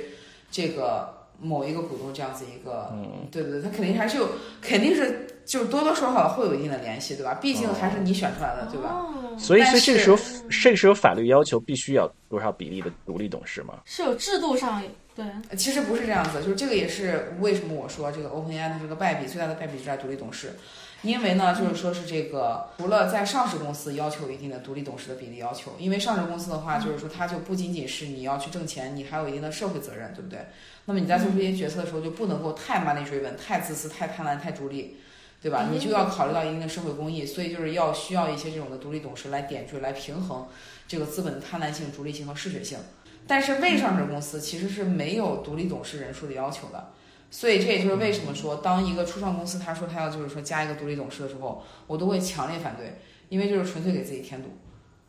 [0.51, 1.21] 这个。
[1.45, 4.29] 某一个股东这样子一个，嗯，对对对，他肯定还是有，
[4.61, 7.35] 肯定是就是多多少少会有一定的联系，对吧？
[7.35, 9.05] 毕竟还是你选出来的，对吧？
[9.37, 10.17] 所以，所以这个时候，
[10.49, 13.81] 这个时候法律要求必须要多少比例的独立董事吗？
[13.85, 14.81] 是有制度上
[15.15, 15.25] 对，
[15.57, 20.55] 其实不是这样子，就是这个也是为什么我说这个 OpenAI 它是个败笔最大的败笔就在独立董事。
[21.03, 30.47] 因为呢，就是说是这个，除了在上市公司要求一定的独立董事的比例要求，因为上市公司的话，就是说它就不仅仅是你要去挣钱，你还有一定的社会责任，对不对？
[30.85, 34.99] 那么你在做出一些决策的时候，就不能够太 money driven、太自私、太贪婪、太逐利，
[35.43, 35.69] 对吧？
[35.73, 40.47] 你就要考虑到一定的社会公益，所以就是要需要一些这种的独立董事来点缀、来平衡
[40.87, 42.79] 这个资本的贪婪性、逐利性和嗜血性。
[43.27, 46.91] 但是未上市公司其实是没有独立董事人数的要求的。
[47.31, 52.99] 所以这也就是为什么说，当一个初创公司他说他要就是说加一个独立董事的时候，我都会强烈反对，
[53.31, 54.51] 因为就是纯粹给自己添堵。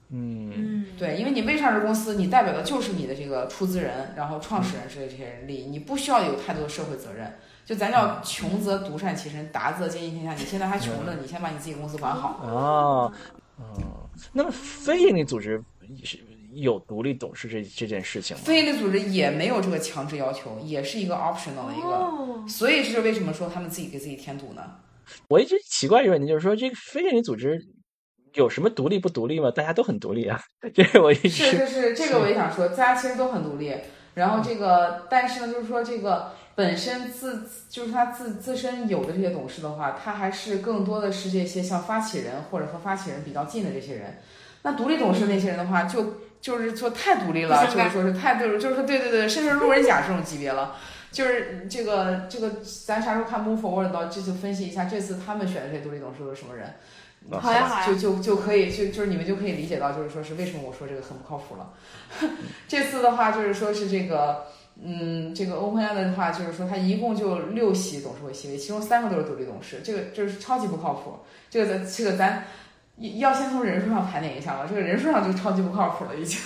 [0.09, 7.33] 嗯，对，因为你未上市公司，你代表的就是你的这个出资人，然后创始人之类这些人利益，你不需要有太多的社会责任。
[7.65, 10.33] 就咱叫穷则独善其身，达则兼济天下。
[10.33, 12.39] 你现在还穷着，你先把你自己公司管好。
[12.43, 13.13] 哦，
[13.57, 15.61] 哦，那么非营利组织
[16.05, 16.19] 是？
[16.55, 24.61] 有独立董事这这件事情，非营利组织也没有这个强制要求，也是一个 optional 的一个，所以这是为什么说他们自己给自己添堵呢？
[25.27, 27.59] 我一直奇怪一个问题，就是说这个非营利组织
[28.35, 29.51] 有什么独立不独立吗？
[29.51, 30.39] 大家都很独立啊，
[30.73, 33.73] 这个我一直是是是，这个我也想说，大家其实都很独立。
[34.13, 44.19] 然后这个，但是呢，就是说这个本身自就是他自自身有的这些董事的话，他还是更多的是这些像发起人或者和发起人比较近的这些人。
[44.61, 46.13] 那独立董事那些人的话，就。
[46.43, 50.75] 就是说太独立了，就是说是太就是就是说对对对，甚至路人甲这种级别了。
[51.09, 52.51] 就是这个这个，
[52.85, 56.73] 咱啥时候看 Move Forward 到这就分析一下这次他们选的这独立董事都是什么人。
[57.39, 61.71] 好呀好呀，就就就可以就就是你们就可以理解到，就是说是为什么我说这个很不靠谱了。
[62.67, 64.47] 这次的话就是说是这个，
[64.83, 71.19] 嗯，这个 OpenAI 的话就是说它一共就六席董事会席位，其中三个都是独立董事，这个就是超级不靠谱。
[71.49, 72.43] 这个咱这个咱。
[72.97, 76.39] 要先从人数上盘点一下了，这个人数上就超级不靠谱了，已经。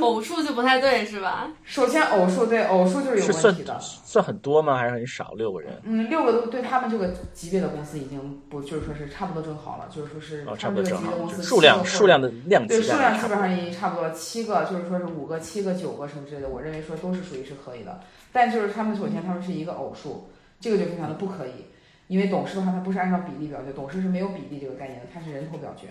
[0.00, 1.50] 偶数就不太对，是吧？
[1.64, 3.78] 首先，偶数对偶数就是有问题的。
[3.80, 4.76] 算很多吗？
[4.76, 5.32] 还是很少？
[5.32, 5.72] 六个人？
[5.84, 18.00] 嗯，六个都对他们这个级别的公司已经不就是说是差不多正好了，就是说是他们这个级别公司数量数量的量对数量基本上已经差不多七个，就是说是五个、七个、九个什么之类的，我认为说都是属于是可以的。
[18.30, 20.28] 但就是他们首先他们是一个偶数，
[20.60, 21.66] 这个就非常的不可以。
[22.08, 25.88] 因为董事的话，它不是按照比例表决，董事是没有比例这个概念的，它是人头表决，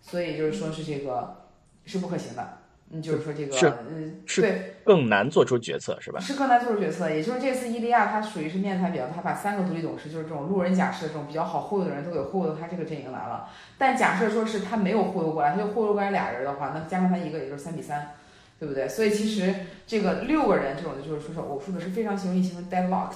[0.00, 1.44] 所以就是说是这个
[1.84, 2.58] 是不可行的。
[2.94, 3.56] 嗯，就是说这个
[3.88, 6.20] 嗯，对，更难做出决策是吧？
[6.20, 7.08] 是更难做出决策。
[7.08, 13.48] 也就是这次伊利亚，它属于是面谈比较，他把三个独立董事，就是这种路人甲式的这种比较好忽悠的人都给忽悠到他这个阵营来了。
[13.78, 18.10] 但假设说是他没有忽悠过来，他就忽悠过来俩人的话，那加上他一个，也就是三比三，
[18.58, 18.86] 对不对？
[18.86, 19.54] 所以其实
[19.86, 23.14] 这个六个人这种的，就是说是偶数的，是非常容易形成 deadlocked。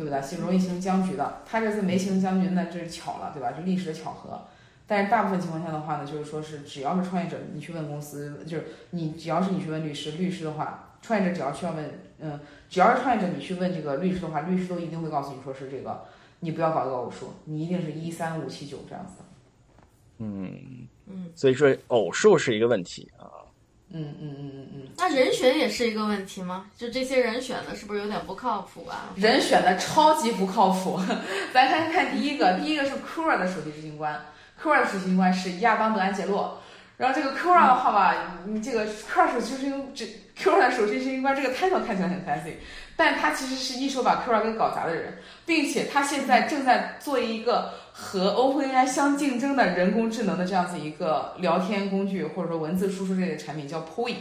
[0.00, 0.22] 对不对？
[0.22, 3.52] 形容易形成僵局的，他这次没形成僵局，那这是巧了，对吧？
[3.52, 4.40] 就历史的巧合。
[4.86, 16.04] 但是大部分情况下的话呢，就是说是只要是创业者，你去问公司，就是你只要是你去问律师，律师的话，创业者只要需要问，嗯，只要是创业者，你去问这个律师的话，律师都一定会告诉你说是这个，
[16.40, 19.22] 你不要搞一个偶数，你一定是一三五七九这样子。
[20.16, 23.39] 嗯嗯，所以说偶数是一个问题啊。
[23.92, 26.66] 嗯嗯嗯嗯嗯，那人选也是一个问题吗？
[26.76, 29.10] 就这些人选的是不是有点不靠谱啊？
[29.16, 31.00] 人选的超级不靠谱。
[31.52, 34.24] 咱看看第一个，第一个是 Quora 的首席执行官
[34.62, 36.62] ，Quora 的首席执行官是亚当德安杰洛。
[36.96, 38.14] 然后这个 Quora 的话吧，
[38.46, 40.04] 你这个 Quora 首席执行这
[40.38, 42.54] Quora 的首席执行官这个 title 看起来很 fancy，
[42.96, 47.72] 但他其实是一手把 Quora 给搞砸的人，并且他现在正在做一个。
[48.02, 54.14] 和 OpenAI 相竞争的人工智能的这样子一个聊天工具，或者说文字输出类的产品叫 Poi，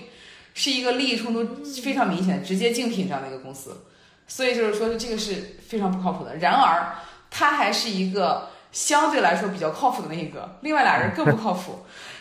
[0.54, 3.86] 是一个利益冲突非常明显、直接竞品这样的一个公司，
[4.28, 6.36] 所以就是说这个是非常不靠谱的。
[6.36, 6.98] 然而，
[7.32, 11.80] 它还是一个相对来说比较靠谱的那一个，另外俩人更不靠谱。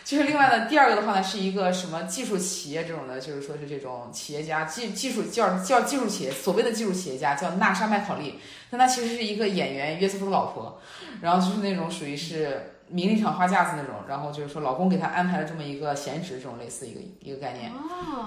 [0.09, 8.39] 就是另外呢，第二个的话呢，是一个什么技术企业这种的，就是说是这种企业家技技术叫叫技术企业，所谓的技术企业家叫娜莎麦考利，
[8.71, 10.79] 但他其实是一个演员约瑟夫的老婆，
[11.21, 17.71] 然后就是那种属于是名利场花架子那种，然后就是说老公给她安排了这么一个闲职，这种类似一个一个概念。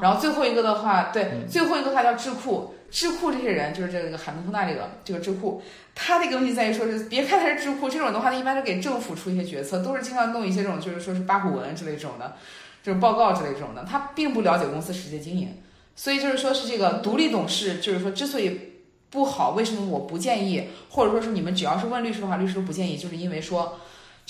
[0.00, 2.76] 然后最后一个的话，对，最后一个话叫智库。
[2.92, 5.62] 智库这些人就是这个海明通纳这个这个智库，
[5.94, 12.36] 他的一个问题在于说是，别看他是智库这种的话，他一般是给政府出一些决策，都是经常弄一些这种就是说是八股文之类这种的，
[12.84, 15.56] 这种报告之类这种的，他并不了解公司实际经营。
[15.96, 18.74] 所以就是说是这个独立董事，就是说之所以
[19.08, 23.78] 不好，为什么我不建议，或者说是你们只要是问律师的话，律师不建议，就是因为说。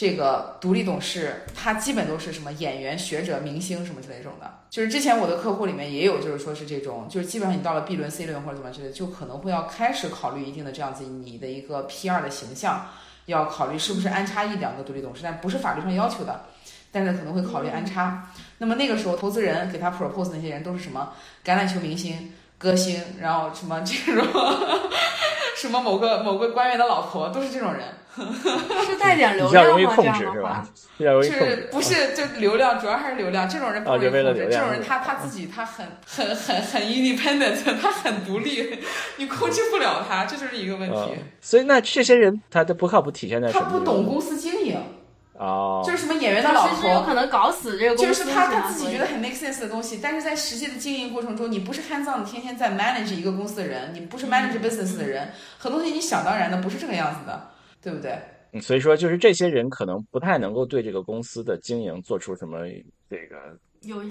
[0.02, 4.52] 这个独立董事，他基本都是什么演员、学者、明星什么之类这种的。
[4.68, 12.84] 就是之前我的客户里面也有，就是说是这种，就是基本上你到了 B 轮、C 轮或者怎么之类的，就可能会要开始考虑一定的这样子你的一个 PR 的形象，
[13.26, 16.46] 要考虑是不是安插一两个独立董事，但不是法律上要求的，
[16.90, 18.28] 但是可能会考虑安插。
[18.58, 21.12] 那么那个时候，投资人给他 propose 那些人都是什么
[21.44, 24.26] 橄榄球明星、歌星，然后什么这种，
[25.54, 27.84] 什么某个某个官员的老婆，都是这种人。
[28.87, 29.96] 是带点流量吗？
[29.96, 30.66] 这样的话，
[31.22, 32.79] 是不是就流量？
[32.79, 33.48] 主要还是流量。
[33.48, 34.48] 这种人不容易控制。
[34.51, 38.79] 这种人他他自己他很很很很 independent， 他很独立，
[39.16, 41.14] 你控制不了他，这就是一个问题。
[41.40, 43.64] 所以那这些人他的不靠谱体现在什么？
[43.64, 44.77] 他不懂公司经营。
[45.38, 45.83] 哦。
[45.85, 48.09] 就是什么演员的老婆，有可能搞死这个公司。
[48.09, 57.48] 就是他他自己觉得很 make sense 的东西，但是在实际的经营过程中，你不是 hands on 天天在 manage 一个公司的人，你不是 manage business 的人，很多东西你想当然的不是这个样子的。
[57.83, 58.12] 对不对？
[58.53, 62.59] 嗯，所以说就是这些人可能不太能够对这个公司的经营做出什么
[63.09, 64.03] 这个有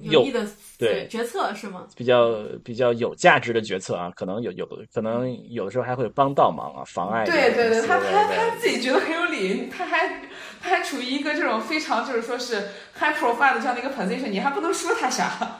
[0.00, 0.46] 有益的
[0.78, 1.88] 对决策是吗？
[1.96, 7.24] 比较比较有价值的决策啊，可能有有的可能有的时候还会帮倒忙啊，妨碍。
[7.24, 10.06] 对对对，他他他自己觉得很有理，他还
[10.68, 15.58] 他还处于一个这种非常就是说是 high profile 的这样的一个 position，你还不能说他啥，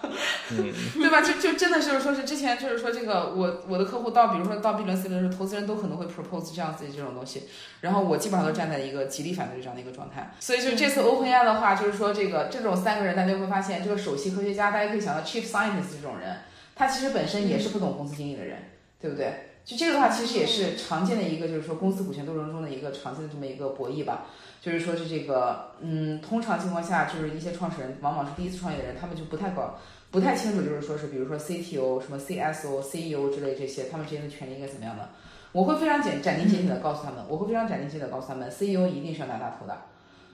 [0.94, 1.23] 对吧？
[1.23, 7.44] 就就真的就是说是之前就是说这个我我的客户到比如说到 B 轮 C 轮的时候，投资人都可能会 propose 这样子的这种东西，
[7.81, 10.35] 然后我基本上都站在一个极力反对这样的一个状态。
[10.38, 14.29] 所以就这次 OpenAI 的话，就是说这个这种三个人，大家会发现这个首席。
[14.29, 16.37] 科学家，大家可以想到 chief scientist 这种人，
[16.77, 18.59] 他其实本身也是不懂公司经营的人，
[19.01, 19.58] 对不对？
[19.69, 24.25] 就这个的话，其实也是常见的一个，就是说公司股权斗争中的一个常见的这么一个博弈吧。
[24.63, 29.79] 就是说是这个，嗯，通常情况下，就是一些创始人往往是第一次创业的人，他们就不太搞，
[30.11, 35.11] 不太清楚，就是说是比如说 CTO、什么 CSO、CEO 之类这些，他们之间的权利应该怎么样的。
[35.53, 39.77] 我会非常简斩钉截铁的告诉他们，我会非常斩钉截铁的告诉他们，CEO 一定是要拿大头的，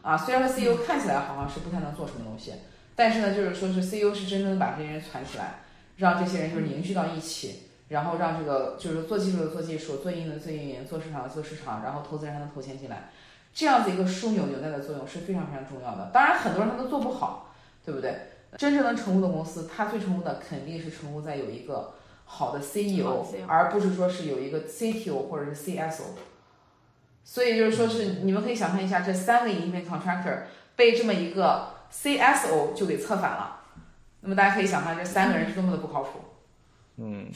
[0.02, 2.52] 啊，虽然说 CEO 看起来好像是不太能做什么东西。
[2.94, 5.56] 但是呢，就是说是 CEO 是真正的把这些人攒起来，
[5.96, 13.10] 让这些人就是凝聚到一起，然后让这个就是做技术的做技术，做运营的做运营，做市场的做市场，然后投资人还能投钱进来，
[13.52, 16.10] 这样子一个枢纽纽带的作用是非常非常重要的。
[16.12, 18.14] 当然，很多人他都做不好，对不对？
[18.56, 21.94] 真正能成功的公司，它最成功的肯定是成功在有一个
[22.24, 26.02] 好的 CEO，而不是说是有一个 CTO 或者是 CSO。
[27.24, 30.42] 所以就是说是你们可以想象一下，这三个 independent contractor
[30.76, 31.72] 被这么一个。
[31.94, 33.60] CSO 就给策反了，
[34.22, 36.18] 那么大家可以想象这三个人是多么的不靠谱。
[36.96, 37.28] 嗯，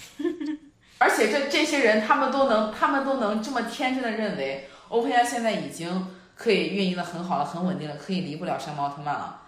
[0.99, 9.43] 而且这这些人他们都能，他们都能这么天真的认为，OpenAI 现在已经可以运营的很好了，很稳定了，可以离不了山猫奥特曼了。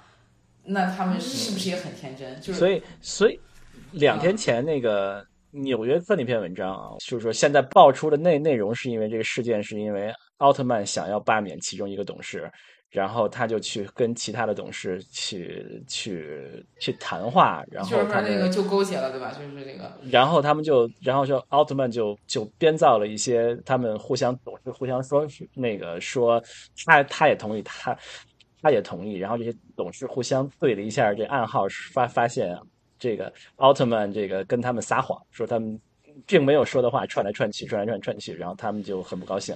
[0.65, 2.41] 那他们是不是也很天真？
[2.41, 3.41] 就是所以，所以
[3.93, 12.51] 两天前那个纽约份那篇文章啊，就是说现在爆出的内内容是因为这个事件是因为奥特曼想要罢免其中一个董事。
[12.91, 19.33] 然后他就去跟其他的董事去去去谈话，然后他那个就勾结了，对吧？
[19.33, 19.93] 就是这个。
[20.11, 26.43] 然后他们就，然后就奥特曼就就编造了一些，他们互相董事互相说那个说
[26.85, 27.97] 他他也同意，他
[28.61, 32.59] 他也同意，然后这些董事互相对了一下这暗号，发发现
[32.99, 35.81] 这个奥特曼这个跟他们撒谎，说他们。
[36.31, 39.53] 并没有说的话串来串去，串来串串去，然后他们就很不高兴，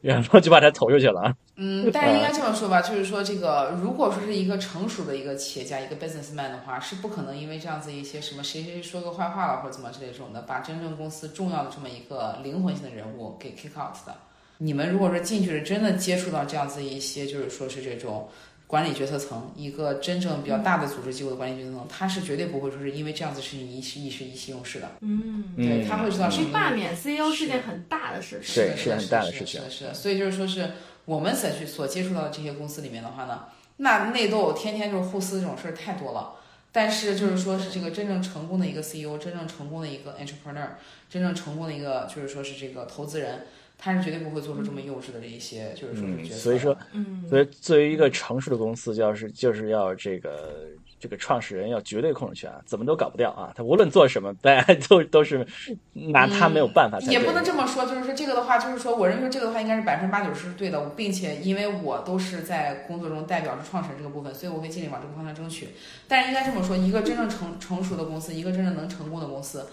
[0.00, 1.32] 然后就把他投出去了。
[1.54, 14.12] 嗯，大家应该这么说吧，就是说这个，如果说是一个成熟的一个企业家，一个 businessman 的话，是不可能因为这样子一些什么谁谁说个坏话了或者怎么之类这种的，把真正公司重要的这么一个灵魂性的人物给 kick out 的。
[14.58, 18.28] 你们如果说进去了，真的接触到这样子一些，就是说是这种。
[18.66, 24.90] 管理决策层，一个真正比较大的组织机构的管理决策层，他是绝对不会说是因为这样子事情一时一时意气用事的。
[25.00, 26.28] 嗯，对，他会知道。
[26.28, 29.46] 因为罢免 CEO 是件很大的事情，对，是很大的事情。
[29.46, 30.72] 是的，是的，所以就是说是
[31.04, 33.44] 我们所去所接触到的这些公司里面的话呢，
[33.76, 36.32] 那内斗天天就是互撕这种事儿太多了。
[36.72, 40.68] 但是就是说是这个真正成功的一个 CEO，真正成功的一个 entrepreneur，
[41.08, 43.46] 真正成功的一个就是说是这个投资人。
[43.78, 50.68] 他是绝对不会做出这么幼稚的这一些，就是说，所以说，嗯，所以作为一个成熟的公司，要是就是要这个，
[51.06, 53.52] 这个创始人要绝对控制权，怎么都搞不掉啊！
[53.54, 55.46] 他无论做什么，大家 都都是
[55.92, 56.98] 拿他没有办法。
[56.98, 65.68] 也不能这么说，就是说这个的话，就是说我认为这个的话应该是百分之八九十是对的，并且因为我都是在工作中代表着创始人这个部分，所以我会尽力往这个方向争取。
[66.08, 69.68] 但是应该这么说，一个真正成成熟的公司，一个真正能成功的公司，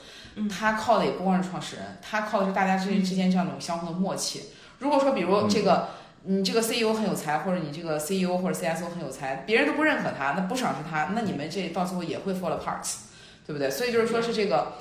[0.47, 4.49] 它靠的也不光是创始人，它靠的是大家之之间这样一种相互的默契。
[4.77, 5.87] 如果说比如这个。
[6.25, 12.81] 你这个 CEO 很有才，或者你这个 CEO 或者 CSO 很有才，别人都不认可他，那不赏识他，那你们这到最后也会 fall apart，
[13.45, 13.69] 对不对？
[13.69, 14.73] 所以就是说是这个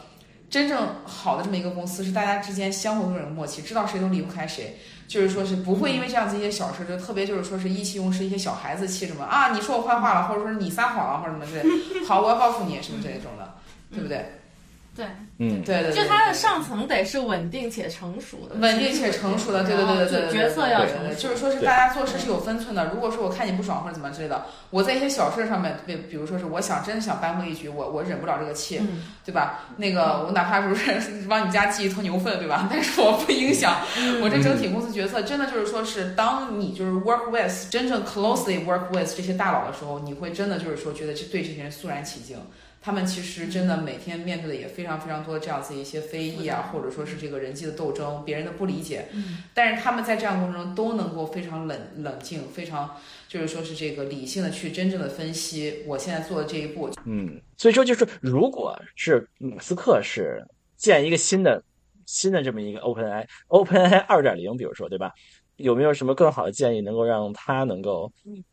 [0.48, 4.78] 真正好的这么一个公司，是大家之间相互都有默契，知道谁都离不开谁，
[5.08, 13.54] 就是说是不会因为这样子一些小事，就特别就是说是意气用事，一些小孩子气什么啊，你说我坏话了，或者说你撒谎了，或者什么之类，好，我要报复你什么这种的，
[13.90, 14.41] 对不对？
[14.94, 15.06] 对，
[15.38, 22.90] 嗯，对对，就它的上层得是稳定且成熟的，稳定且成熟的，对对对对对，角色要成熟，就是说是大家做事是有分寸的。
[22.92, 28.82] 如果说我看你不爽或者怎么之类的，我在一些小事上面，比比如说是我想真的想扳回一局，我我忍不了这个气，
[29.24, 29.60] 对吧？
[29.78, 30.92] 那个我哪怕不是
[31.26, 32.68] 往你家寄一头牛粪，对吧？
[32.70, 33.78] 但是我不影响
[34.22, 35.22] 我这整体公司决策。
[35.22, 42.36] 真的就是说是当你就是 work with 真正 closely work with 这些大佬的时候，你会真的就是说觉得这对这些人肃然起敬。
[42.82, 49.06] 他们其实真的每天面对的也非常非常多这样子一些非议啊，或者说是这个人际的斗争，别人的不理解。
[49.12, 52.96] 嗯，但是他们在这样过程中都能够非常冷冷静，非常
[53.28, 56.90] 就是说是这个理性的去真正的分析我现在做的这一步。
[57.04, 60.44] 嗯，所以说就是如果是马斯克是
[60.76, 61.62] 建一个新的
[62.04, 65.12] 新的这么一个 OpenAI，OpenAI 二点零，比如说对吧？
[65.62, 68.10] 有没有什么更好的建议能够让他能够，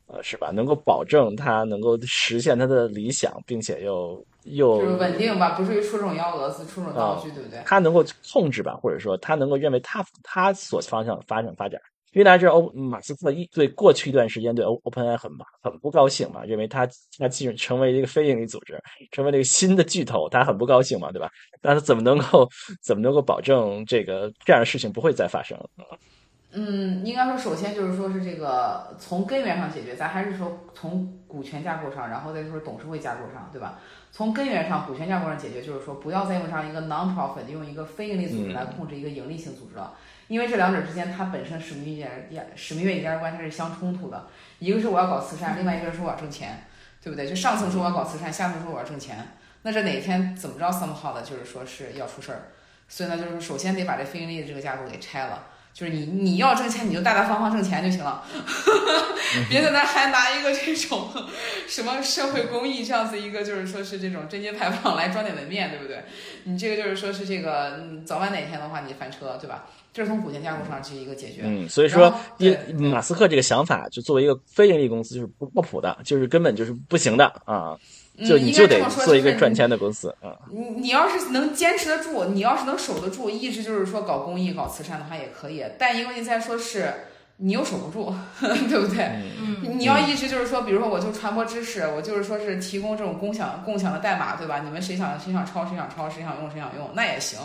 [0.07, 0.51] 呃，是吧？
[0.51, 7.61] 能够保证他能够实现他的理想，并且又又就是稳定吧，不至于出这种幺蛾子，出这种闹剧，对不对？
[7.65, 11.79] 他能够控制吧，或者说他能够认为他他所方向发展发展。
[12.13, 15.31] 因为大家知道，欧马斯克一对过去一段时间对 O OpenAI 很
[15.61, 16.89] 很不高兴嘛，认为他
[17.19, 18.81] 他进入成为一个非盈利组织，
[19.11, 21.29] 成为了一个新的巨头，他很不高兴嘛，对吧？
[21.61, 22.49] 但是怎么能够
[22.81, 25.55] 怎么能够保证这个这样的事情不会再发生？
[26.51, 33.79] 嗯，应该说，首先就是说是这个从根源上解决，咱还是说从股权架构上，然后再就是董事会架构上，对吧？
[34.11, 39.93] 从根源上，股权架构上解决，就是说不要再用上一个 non-profit，用一个非盈利组织来控制一个盈利性组织了，
[40.27, 44.25] 因为这两者之间它本身使命愿使命愿景价值观它是相冲突的，
[44.57, 46.65] 一个是我要搞慈善，另外一个是我要挣钱，
[47.03, 47.29] 对不对？
[47.29, 52.39] 就上层说我要搞慈善，下层说我要挣钱，那这哪天怎么着 somehow 的，就是说是要出事儿，
[52.87, 55.43] 所以呢，就是首先得把这非盈利的这个架构给拆了。
[55.73, 58.23] 就是你你要挣钱，你就大大方方挣钱就行了，
[59.49, 61.09] 别在那还拿一个这种
[61.67, 66.03] 什么社会公益这样子一个，就是说是这种贞节牌坊来装点门面，对不对？
[66.43, 69.65] 你这个就是说是这个早晚哪天的话，你翻车，对吧？
[69.99, 71.41] 这是从股权架构上去一个解决。
[71.43, 72.13] 嗯，所以说，
[72.77, 77.77] 马斯克这个想法，就作为一个非盈利公司，就是不靠谱的，就是根本就是不行的啊。
[78.25, 80.35] 就你就得做一个赚钱的公司啊！
[80.51, 85.63] 你你要是能坚持得住，你要是能守得住，一直就是说搞公益、搞慈善的话也可以。
[85.77, 86.93] 但一个问题在说是，
[87.37, 89.03] 你又守不住， 对不对？
[89.41, 89.77] 嗯。
[89.77, 94.59] 你要一直就是说，比如说我就传播知识，我就是说是提供这种共享共享的代码，对吧？
[94.65, 97.39] 你们谁想谁想抄谁想抄谁想用谁想用那也行。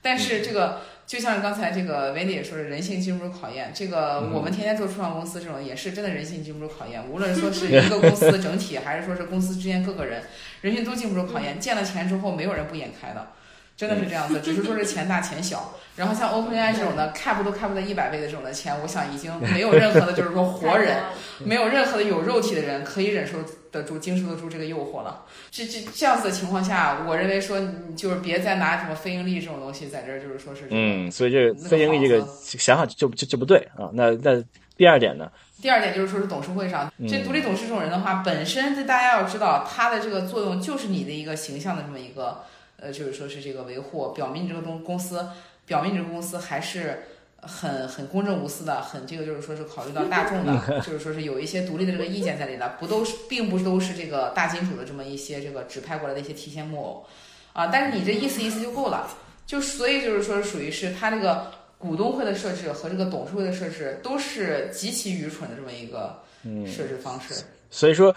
[0.00, 0.80] 但是这个。
[1.06, 3.70] 就像刚才这个维尼也说，的人性经不住考验。
[3.74, 7.06] 这个我们天天做初创公司，这种也是真的人性经不住考验。
[7.08, 10.22] 无论说是一个公司整体，还是说是公司之间各个人，
[10.62, 11.58] 人性都经不住考验。
[11.60, 13.28] 见了钱之后，没有人不眼开的。
[13.76, 15.74] 真的是这样子，只是说是钱大钱小。
[15.96, 20.96] 然后像 OpenAI 这种的，cap 都 cap 在一百倍的这种的钱，我想已经没有任何的，就是说 活人，
[21.44, 23.38] 没有任何的有肉体的人可以忍受
[23.70, 25.24] 得住、经受得住这个诱惑了。
[25.52, 33.88] 这这这样子的情况下，我认为说你就是别再拿什么非盈利这种东西在这儿，就是说是嗯，所以这个非盈利这个想法就就就不对啊。
[33.92, 34.42] 那那
[34.76, 35.30] 第二点呢？
[35.62, 42.42] 第二点就是说是董事会上，这独立董事这种人的话，本身这大家要知道，他的这个作用就是你的一个形象的这么一个。
[42.84, 45.26] 呃，就是说是这个维护，表明你这个东公司，
[45.64, 47.04] 表明你这个公司还是
[47.40, 57.06] 很很公正无私的，很这个就是说是考虑到大众的， 就是说是有一些独立的这个意见在里的，不都是，并不都是这个大金主的这么一些这个指派过来的一些提线木偶
[57.54, 57.68] 啊。
[57.68, 59.08] 但是你这意思意思就够了，
[59.46, 66.22] 就所以就是说属于是他这个股东会的设置和这个董事会的设置都是极其愚蠢的这么一个
[66.66, 67.44] 设置方式。
[67.74, 68.14] 所以说，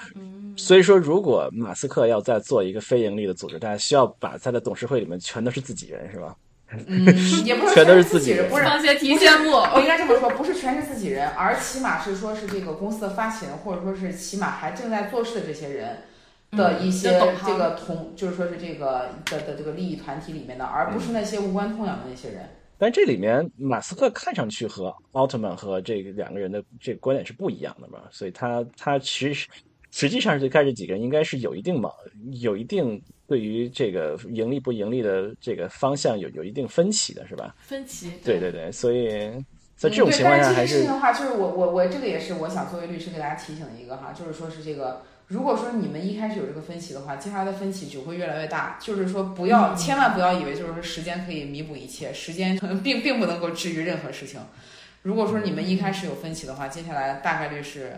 [0.56, 6.36] 所以说，如果马斯克要再做一个非盈利的组织，大家需要把他的董事会里面全都是自己人，是吧？
[6.86, 7.04] 嗯，
[7.44, 9.72] 也不是全都是自己人，不是放些提线木偶。
[9.74, 16.02] 我应该这么说，不是全是自己人，而起码是说是这个公司的发起人，或者说是起码还正在做事的这些人
[16.52, 22.50] 的一些这个同，就是说是这个的的这个利益团体里面的，而不是那些无关痛痒的那些人。
[22.78, 28.04] 但这里面，马斯克看上去和奥特曼和这个两个人的这个观点是不一样的嘛？
[28.12, 29.48] 所以他他其实
[29.92, 31.96] 实际上最开始几个人应该是有一定矛，
[32.42, 37.56] 有一定对于这个盈利不盈利的这个方向有有一定分歧的，是吧？
[37.60, 38.12] 分歧。
[38.24, 39.10] 对对对，所以
[39.76, 40.76] 在这种情况下还是。
[40.76, 48.78] 事情的话，就是我我我这个也是我想作为律师给大家提醒的一个哈，就是说是这个，如果说你们一开始有这个分歧的话，接下来的分歧只会越来越大。
[48.80, 54.40] 就是说不要千万不要以为就是说时间可以弥补一切，时间 并并不能够治愈任何事情。
[55.02, 57.98] 如果说你们一开始有分歧的话，接下来大概率是。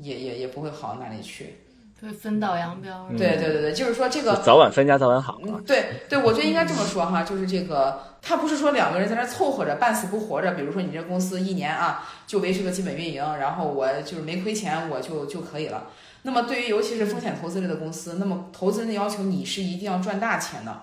[0.00, 1.56] 也也也不会好到哪里去，
[2.00, 3.08] 会分道扬镳。
[3.16, 5.38] 对对对对，就是说这个早晚分家早晚好。
[5.66, 10.52] 对对，我觉得应该这么说哈，就是这个，他不是说两个人在那凑合着半死不活着。
[10.52, 15.88] 比如说你这公司一年啊，就维持个基本运营，然后我就是没亏钱，我就就可以了。
[16.22, 20.82] 那么对于尤其是风险投资类的公司，那么投资人的要求你是一定要赚大钱的，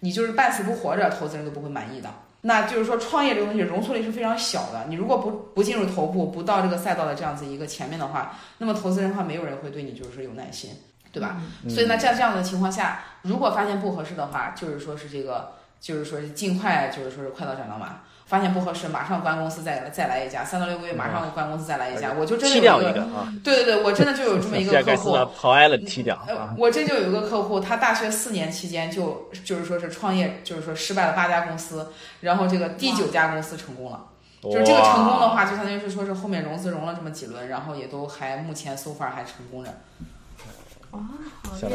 [0.00, 2.08] 你就是半死不活着，投资人都不会满意的。
[2.42, 4.86] 那就是说，创业这个东西容错率是非常小的。
[4.88, 10.70] 你如果不不进入头部，不到这个赛道的这样子一个前面的话，那么投资人的话，没有人会对你就是说有耐心，
[11.10, 11.40] 对吧？
[11.68, 18.02] 所以呢，在这样的情况下，如果发现不合适的话，就是说是这个，就是说是尽快，就是说是快刀斩乱麻。
[18.26, 23.06] 发现不合适，马上关公司再来再来一家，三到六个月马上关公司再来一家，我就真的有一个，
[23.44, 26.18] 对对对，我真的就有这么一个 客户，跑挨了踢掉。
[26.58, 34.06] 我这就有一个客户，他大学四年期间就就是说是创业，就是说失败了八家公司，然后这个第九家公司成功了，
[34.42, 39.72] 就是这个成功的话，就相当于是说是后面融资融了这么几轮，然后也都还目前 so far 还成功着。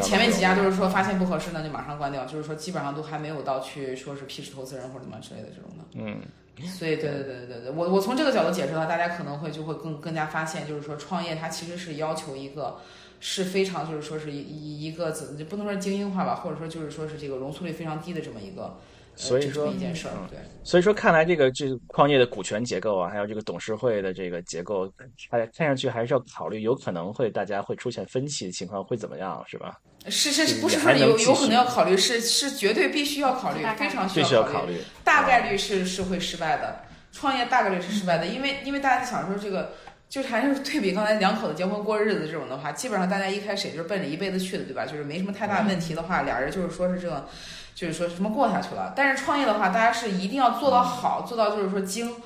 [0.02, 5.84] 前面几家就是说发现不合适呢就马上关掉，就是说基本上都还没有到去说是批示投资人或者什么之类的这种的。
[5.94, 6.20] 嗯。
[6.60, 12.76] 所以，对对对对对对，我我从这个角度解释的话，大家可能会就会更更加发现，就是说创业它其实是要求一个
[13.20, 18.76] 是非常就是说是一一个怎就不能说精英化吧，或者说就是说是这个容错率非常低的这么一个，
[19.16, 20.38] 所以说一件事儿，对。
[20.62, 24.92] 所以说，看来这个这创业的股权结构啊，还有这个董事会的这个结构，
[25.30, 29.78] 哎，看上去还是要考虑，有可能会大家会出现分歧的情况会怎么样，是吧？
[30.08, 34.80] 是是，不是说有有可能要考虑，是是绝对必须要考虑，非常需要考虑。
[35.04, 39.74] 大概率是是会失败的，创业大概率是失败的，因为因为大家想说这个，
[40.08, 44.84] 就是还是对比刚才两口子结婚过日子这种的话，基本上大家一开始也就是奔着一辈子去的，对吧？
[44.84, 47.28] 就是没什么太大问题的话，俩人就是说是这个，
[47.74, 48.92] 就是说什么过下去了。
[48.96, 52.16] 但是创业的话，大家是一定要做到好，做到就是说精。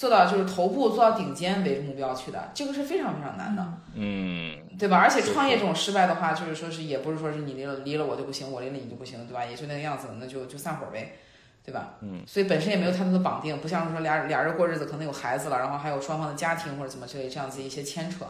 [0.00, 3.62] 做到就是头部做到顶尖为目标去的，这个是非常非常难的，
[3.96, 4.96] 嗯，对吧？
[4.96, 9.44] 而且创业这种失败的话，就是说是也不是说是你离了离了我就不行，我离了你就不行，对吧？
[9.44, 11.16] 也就那个样子，那就就散伙呗，
[11.62, 11.96] 对吧？
[12.00, 18.24] 嗯，所以本身也没有太多的绑定，不像是说俩俩人过日子可能有孩子了，然后还有双方的家庭或者怎么之类这样子一些牵扯，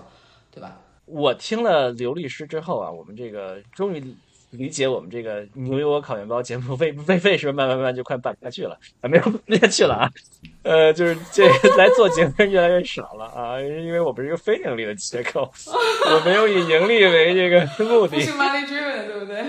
[0.50, 0.78] 对吧？
[1.04, 4.16] 我听了刘律师之后啊，我们这个终于。
[4.50, 9.08] 理解我们这个牛油果烤面包节目为为为什么慢慢慢就快办不下去了啊？
[9.08, 10.10] 没有办不下去了啊？
[10.62, 11.46] 呃，就是这
[11.76, 19.44] 来做节目越来越少了啊，因为我们是一个非盈利的机构，我没有以盈利为这个目的，是 money driven，对不对？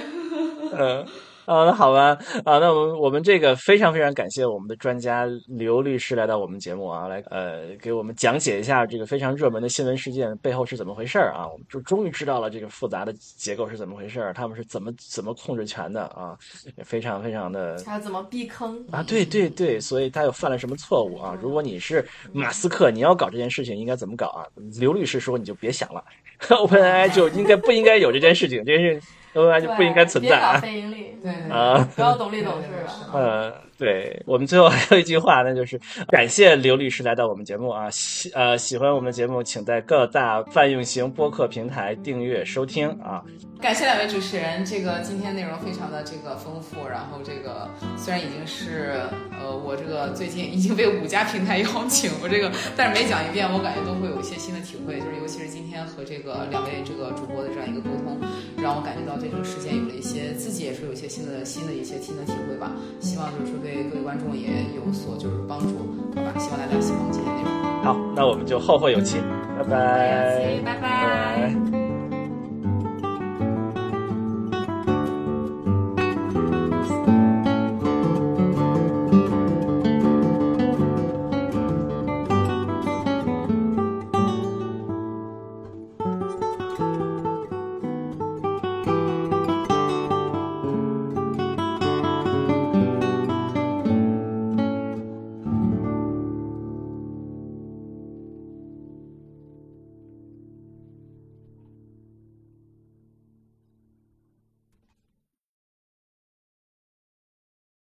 [0.77, 1.05] 嗯。
[1.45, 16.37] 啊，那好吧，啊，那我们我们这个非常非常感谢我们的专家刘律师来到我们节目啊，来呃给我们讲解一下这个非常热门的新闻事件背后是怎么回事儿啊，我们就终于知道了这个复杂的结构是怎么回事儿，他们是怎么怎么控制权的啊，
[16.77, 19.03] 也非常非常的，还有怎么避坑啊？
[19.03, 21.37] 对对对，所以他又犯了什么错误啊？
[21.41, 24.45] 如果你是马斯克，你要搞这件事情应该怎么搞啊？
[24.79, 26.03] 刘律师说你就别想了，
[26.47, 29.01] OpenAI 就应该不应该有这件事情，这是。
[29.33, 30.59] 本来就不应该存在啊！
[30.59, 33.07] 非盈利，对啊，不要独立董事了。
[33.11, 33.70] 嗯。
[33.81, 43.23] 对我们最后还有一句话，那就是感谢刘律师来到我们节目啊，喜呃喜欢我们的节目，请在各大泛用型播客平台订阅收听啊。
[43.59, 47.67] 感谢两位主持人，这个今天内容非常的这个丰富，然后这个
[47.97, 49.01] 虽然已经是
[49.31, 58.21] 呃我这个最近已经被五家平台邀请，我这个但是每讲一遍，我感觉都会有一些新的体会，就是尤其是今天和这个两位这个主播的这样一个沟通，
[58.61, 62.69] 让我感觉到对这个事件有了一些自己也是有一些新的新的一些新的体会吧。
[63.01, 63.70] 希望就是说对。
[63.73, 65.67] 对各位观众也有所就是帮助，
[66.15, 66.33] 好吧？
[66.37, 67.51] 希望大家喜欢我们今天内容。
[67.83, 69.17] 好，那我们就后会有期，
[69.57, 71.80] 拜拜，拜拜。